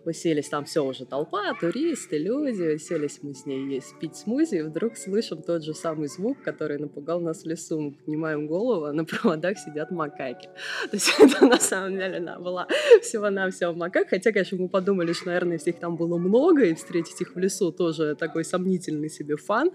[0.06, 2.76] Уселись, там все уже толпа, туристы, люди.
[2.76, 6.78] Уселись мы с ней есть, пить смузи, и вдруг слышим тот же самый звук, который
[6.78, 7.80] напугал нас в лесу.
[7.80, 10.50] Мы поднимаем голову, а на проводах сидят макаки.
[10.92, 12.68] То есть это на самом деле она была
[13.02, 14.10] всего-навсего макак.
[14.10, 17.72] Хотя, конечно, мы подумали, что, наверное, всех там было много, и встретить их в лесу
[17.72, 19.72] тоже такой сомнительный себе фан.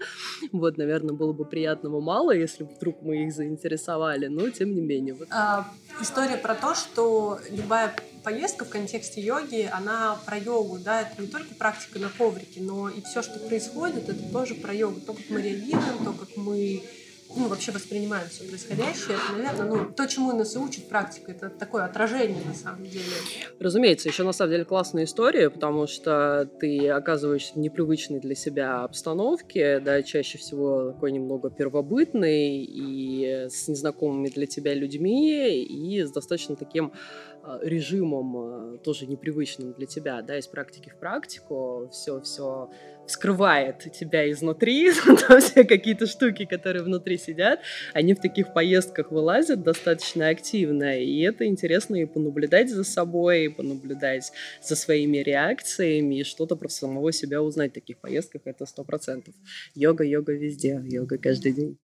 [0.51, 5.13] Вот, наверное, было бы приятного мало, если вдруг мы их заинтересовали, но тем не менее.
[5.13, 5.27] Вот.
[5.31, 5.67] А,
[5.99, 11.27] история про то, что любая поездка в контексте йоги, она про йогу, да, это не
[11.27, 14.99] только практика на коврике, но и все, что происходит, это тоже про йогу.
[15.01, 16.83] То, как мы реагируем, то, как мы
[17.35, 21.49] ну, вообще воспринимаем все происходящее, это, наверное, ну, то, чему нас и учит практика, это
[21.49, 23.05] такое отражение, на самом деле.
[23.59, 28.83] Разумеется, еще на самом деле классная история, потому что ты оказываешься в непривычной для себя
[28.83, 36.11] обстановке, да, чаще всего такой немного первобытной и с незнакомыми для тебя людьми, и с
[36.11, 36.91] достаточно таким
[37.61, 42.69] режимом а, тоже непривычным для тебя, да, из практики в практику, все, все
[43.07, 44.91] вскрывает тебя изнутри,
[45.27, 47.59] там все какие-то штуки, которые внутри сидят,
[47.93, 53.49] они в таких поездках вылазят достаточно активно, и это интересно и понаблюдать за собой, и
[53.49, 54.31] понаблюдать
[54.61, 59.33] за своими реакциями, и что-то про самого себя узнать в таких поездках, это сто процентов.
[59.75, 61.77] Йога, йога везде, йога каждый день.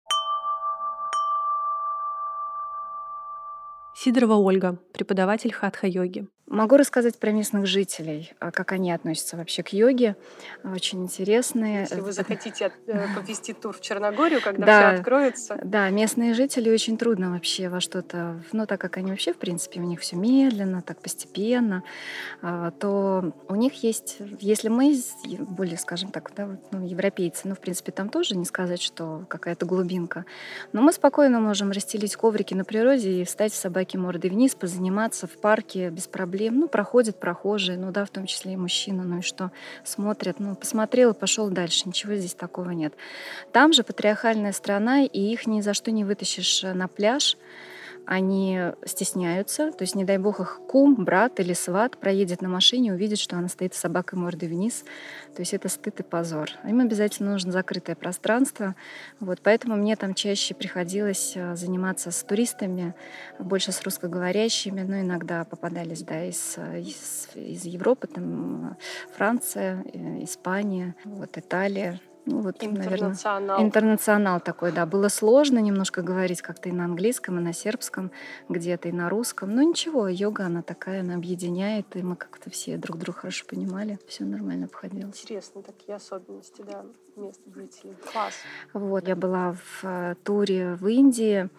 [4.05, 6.27] Сидорова Ольга, преподаватель хатха-йоги.
[6.47, 10.15] Могу рассказать про местных жителей, а как они относятся вообще к йоге.
[10.63, 11.81] Очень интересные.
[11.81, 15.59] Если вы захотите э, повести тур в Черногорию, когда да, все откроется.
[15.63, 19.79] Да, местные жители очень трудно вообще во что-то, ну так как они вообще, в принципе,
[19.79, 21.83] у них все медленно, так постепенно,
[22.43, 24.95] а, то у них есть, если мы
[25.39, 29.65] более, скажем так, да, ну, европейцы, ну, в принципе, там тоже не сказать, что какая-то
[29.65, 30.25] глубинка,
[30.73, 33.57] но мы спокойно можем расстелить коврики на природе и встать в
[33.95, 36.59] собаки мордой вниз, позаниматься в парке без проблем проблем.
[36.59, 39.51] Ну, проходят прохожие, ну да, в том числе и мужчины, ну и что,
[39.83, 42.93] смотрят, ну, посмотрел и пошел дальше, ничего здесь такого нет.
[43.51, 47.37] Там же патриархальная страна, и их ни за что не вытащишь э, на пляж,
[48.05, 52.93] они стесняются, то есть, не дай бог, их кум, брат или сват проедет на машине,
[52.93, 54.83] увидит, что она стоит с собакой мордой вниз,
[55.35, 56.49] то есть это стыд и позор.
[56.67, 58.75] Им обязательно нужно закрытое пространство,
[59.19, 62.93] вот, поэтому мне там чаще приходилось э, заниматься с туристами,
[63.39, 68.75] больше с русскоговорящими, но иногда попадались, да, из, э, из, из Европы, там э,
[69.15, 69.83] Франция,
[70.21, 73.41] Испания, вот, Италия, ну, вот, интернационал.
[73.41, 74.85] Наверное, интернационал такой, да.
[74.85, 78.11] Было сложно немножко говорить как-то и на английском, и на сербском,
[78.49, 79.53] где-то и на русском.
[79.53, 83.99] Но ничего, йога, она такая, она объединяет, и мы как-то все друг друга хорошо понимали.
[84.07, 85.07] Все нормально обходило.
[85.07, 86.83] Интересно, такие особенности, да,
[87.15, 87.95] местных жителей.
[88.11, 88.33] Класс.
[88.73, 91.49] Вот, я была в э, туре в Индии,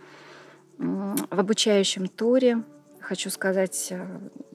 [0.79, 2.63] в обучающем туре
[3.07, 4.05] хочу сказать, э,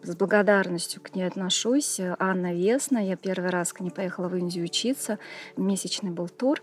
[0.04, 2.02] с благодарностью к ней отношусь.
[2.20, 5.20] Анна Весна, я первый раз к ней поехала в Индию учиться,
[5.56, 6.62] месячный был тур.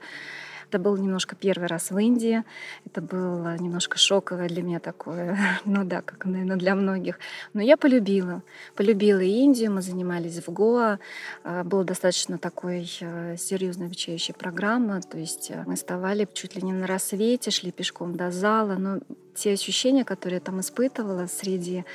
[0.69, 2.45] Это был немножко первый раз в Индии.
[2.85, 5.39] Это было немножко шоковое для меня такое.
[5.65, 7.19] ну да, как, наверное, для многих.
[7.55, 8.43] Но я полюбила.
[8.77, 9.73] Полюбила Индию.
[9.73, 10.99] Мы занимались в Гоа.
[11.43, 15.01] А, была достаточно такой э, серьезной обучающей программа.
[15.01, 18.75] То есть э, мы вставали чуть ли не на рассвете, шли пешком до зала.
[18.75, 18.99] Но
[19.35, 21.87] те ощущения, которые я там испытывала среди,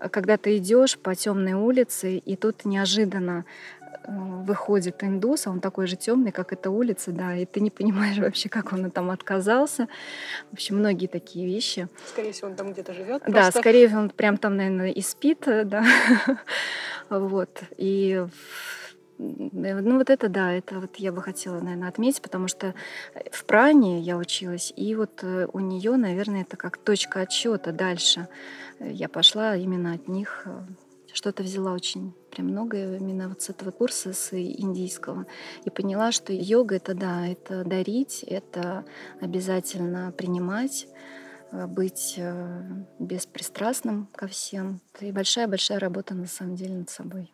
[0.00, 3.44] э, когда ты идешь по темной улице, и тут неожиданно
[4.06, 8.18] выходит индус, а он такой же темный, как эта улица, да, и ты не понимаешь
[8.18, 9.88] вообще, как он там отказался.
[10.50, 11.88] В общем, многие такие вещи.
[12.06, 13.22] Скорее всего, он там где-то живет.
[13.26, 13.60] Да, просто.
[13.60, 15.84] скорее всего, он прям там, наверное, и спит, да.
[17.10, 17.62] вот.
[17.76, 18.24] И
[19.18, 22.74] ну вот это да, это вот я бы хотела, наверное, отметить, потому что
[23.32, 28.28] в пране я училась, и вот э, у нее, наверное, это как точка отсчета дальше.
[28.78, 30.60] Я пошла именно от них э,
[31.16, 35.26] что-то взяла очень прям многое именно вот с этого курса, с индийского,
[35.64, 38.84] и поняла, что йога— это да, это дарить, это
[39.18, 40.86] обязательно принимать,
[41.52, 42.62] э, быть э,
[42.98, 44.80] беспристрастным ко всем.
[45.00, 47.32] И большая-большая работа на самом деле над собой.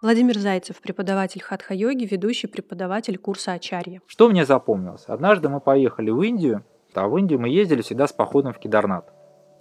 [0.00, 4.00] Владимир Зайцев, преподаватель хатха-йоги, ведущий преподаватель курса Ачарья.
[4.06, 5.02] Что мне запомнилось?
[5.08, 9.17] Однажды мы поехали в Индию, а в Индию мы ездили всегда с походом в Кидарнат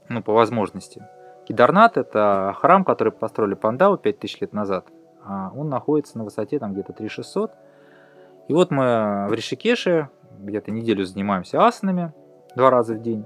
[0.10, 1.04] ну, по возможности.
[1.48, 4.88] Кидарнат– это храм, который построили Пандавы 5000 лет назад.
[5.24, 7.52] А он находится на высоте там где-то 3600.
[8.48, 12.14] И вот мы в Ришикеше где-то неделю занимаемся асанами
[12.56, 13.26] два раза в день.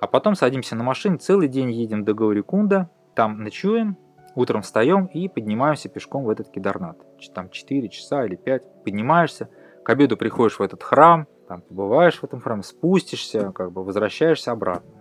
[0.00, 3.96] А потом садимся на машину, целый день едем до Гаурикунда, там ночуем,
[4.34, 6.98] утром встаем и поднимаемся пешком в этот кидарнат.
[7.34, 8.84] Там 4 часа или 5.
[8.84, 9.48] Поднимаешься,
[9.82, 14.52] к обеду приходишь в этот храм, там побываешь в этом храме, спустишься, как бы возвращаешься
[14.52, 14.95] обратно.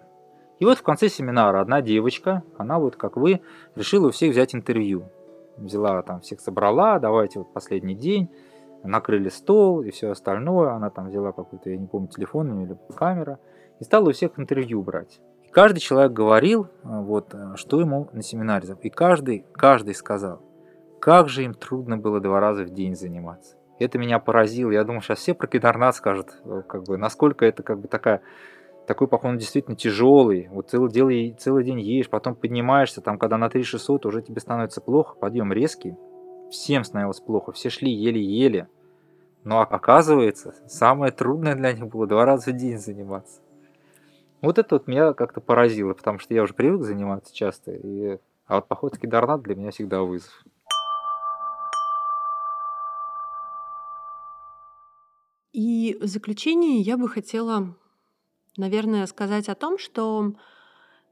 [0.60, 3.42] И вот в конце семинара одна девочка, она вот как вы,
[3.76, 5.10] решила у всех взять интервью.
[5.58, 8.30] Взяла там, всех собрала, давайте вот последний день,
[8.84, 10.72] накрыли стол и все остальное.
[10.72, 13.40] Она там взяла какую-то, я не помню, телефон или камера,
[13.80, 15.20] и стала у всех интервью брать.
[15.44, 18.76] И каждый человек говорил, э, вот, э, что ему на семинаре.
[18.82, 20.42] И каждый, каждый сказал,
[21.00, 23.56] как же им трудно было два раза в день заниматься.
[23.78, 24.72] Это меня поразило.
[24.72, 28.22] Я думаю, сейчас все про кидарнат скажут, э, как бы, насколько это как бы такая
[28.86, 30.48] такой поход он действительно тяжелый.
[30.50, 34.82] Вот целый, день, целый день ешь, потом поднимаешься, там, когда на 3600 уже тебе становится
[34.82, 35.96] плохо, подъем резкий.
[36.52, 38.68] Всем становилось плохо, все шли еле-еле.
[39.44, 43.42] Но оказывается, самое трудное для них было два раза в день заниматься.
[44.42, 47.72] Вот это вот меня как-то поразило, потому что я уже привык заниматься часто.
[47.72, 48.20] И...
[48.48, 50.32] А вот поход в Кидарнат для меня всегда вызов.
[55.52, 57.76] И в заключение я бы хотела
[58.58, 60.34] наверное, сказать о том, что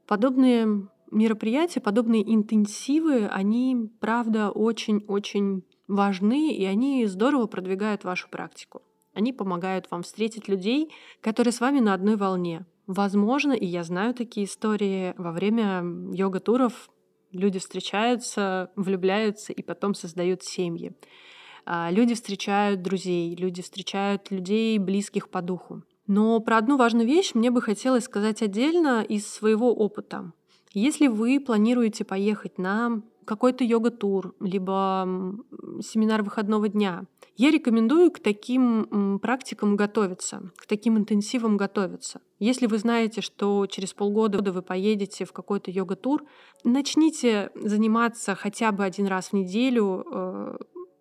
[0.06, 8.82] подобные мероприятия, подобные интенсивы, они, правда, очень-очень важны, и они здорово продвигают вашу практику.
[9.12, 12.66] Они помогают вам встретить людей, которые с вами на одной волне.
[12.86, 15.82] Возможно, и я знаю такие истории, во время
[16.12, 16.90] йога-туров
[17.30, 20.92] люди встречаются, влюбляются и потом создают семьи.
[21.64, 25.82] А, люди встречают друзей, люди встречают людей, близких по духу.
[26.06, 30.32] Но про одну важную вещь мне бы хотелось сказать отдельно из своего опыта.
[30.72, 35.06] Если вы планируете поехать на какой-то йога-тур, либо
[35.80, 37.04] семинар выходного дня,
[37.36, 42.20] я рекомендую к таким практикам готовиться, к таким интенсивам готовиться.
[42.38, 46.24] Если вы знаете, что через полгода вы поедете в какой-то йога-тур,
[46.64, 50.56] начните заниматься хотя бы один раз в неделю э,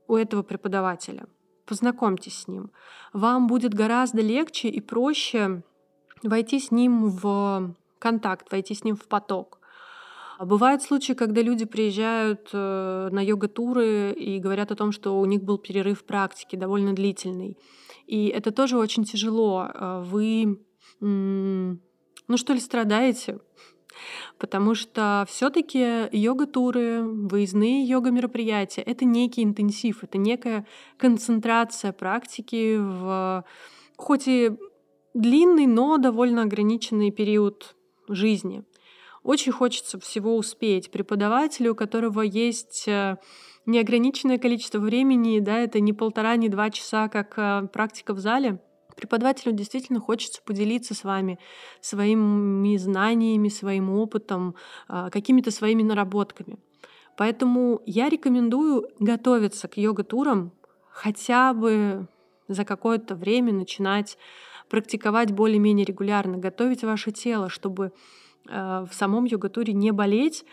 [0.08, 1.28] у этого преподавателя.
[1.66, 2.72] Познакомьтесь с ним.
[3.14, 5.64] Вам будет гораздо легче и проще
[6.24, 9.59] войти с ним в контакт, войти с ним в поток.
[10.39, 15.43] Бывают случаи, когда люди приезжают э, на йога-туры и говорят о том, что у них
[15.43, 17.57] был перерыв в практике довольно длительный.
[18.07, 19.70] И это тоже очень тяжело.
[19.74, 20.59] Э, вы,
[20.99, 21.78] ну
[22.38, 23.39] что ли, страдаете?
[24.37, 30.65] Потому что все-таки йога-туры, выездные йога-мероприятия— это некий интенсив, это некая
[30.97, 33.45] концентрация практики в
[33.95, 34.51] хоть и
[35.13, 37.75] длинный, но довольно ограниченный период
[38.07, 38.63] жизни.
[39.23, 40.91] Очень хочется всего успеть.
[40.91, 43.17] Преподавателю, у которого есть э,
[43.65, 48.59] неограниченное количество времени, да, это не полтора, не два часа, как э, практика в зале—
[48.95, 51.39] Преподавателю действительно хочется поделиться с вами
[51.81, 54.55] своими знаниями, своим опытом,
[54.87, 56.57] а, какими-то своими наработками.
[57.17, 60.51] Поэтому я рекомендую готовиться к йога-турам
[60.89, 62.07] хотя бы
[62.47, 64.17] за какое-то время начинать
[64.69, 67.91] практиковать более-менее регулярно, готовить ваше тело, чтобы
[68.49, 70.45] а, в самом йога-туре не болеть,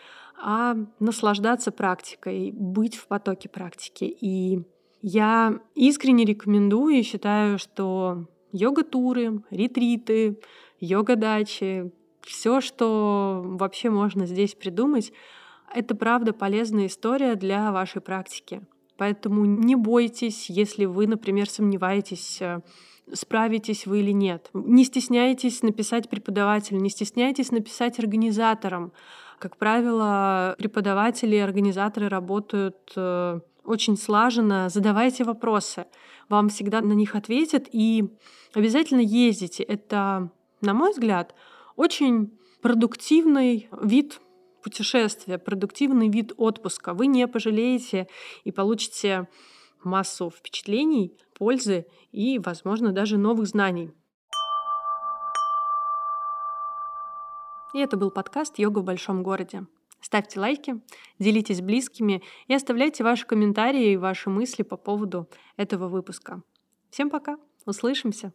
[0.42, 4.04] а наслаждаться практикой, быть в потоке практики.
[4.04, 4.62] И
[5.02, 10.38] я искренне рекомендую и считаю, что йога-туры, ретриты,
[10.80, 11.92] йога-дачи,
[12.22, 15.12] все, что вообще можно здесь придумать,
[15.72, 18.62] это правда полезная история для вашей практики.
[18.96, 22.60] Поэтому не бойтесь, если вы, например, сомневаетесь, э,
[23.12, 24.50] справитесь вы или нет.
[24.52, 28.92] Не стесняйтесь написать преподавателю, не стесняйтесь написать организаторам.
[29.38, 33.40] Как правило, преподаватели и организаторы работают э,
[33.70, 35.86] очень слаженно, задавайте вопросы.
[36.28, 38.04] Вам всегда на них ответят и
[38.52, 39.62] обязательно ездите.
[39.62, 41.34] Это, на мой взгляд,
[41.76, 44.20] очень продуктивный вид
[44.62, 46.92] путешествия, продуктивный вид отпуска.
[46.94, 48.08] Вы не пожалеете
[48.44, 49.28] и получите
[49.84, 53.92] массу впечатлений, пользы и, возможно, даже новых знаний.
[57.72, 59.64] И это был подкаст «Йога в большом городе».
[60.00, 60.80] Ставьте лайки,
[61.18, 66.42] делитесь с близкими и оставляйте ваши комментарии и ваши мысли по поводу этого выпуска.
[66.90, 68.32] Всем пока, услышимся!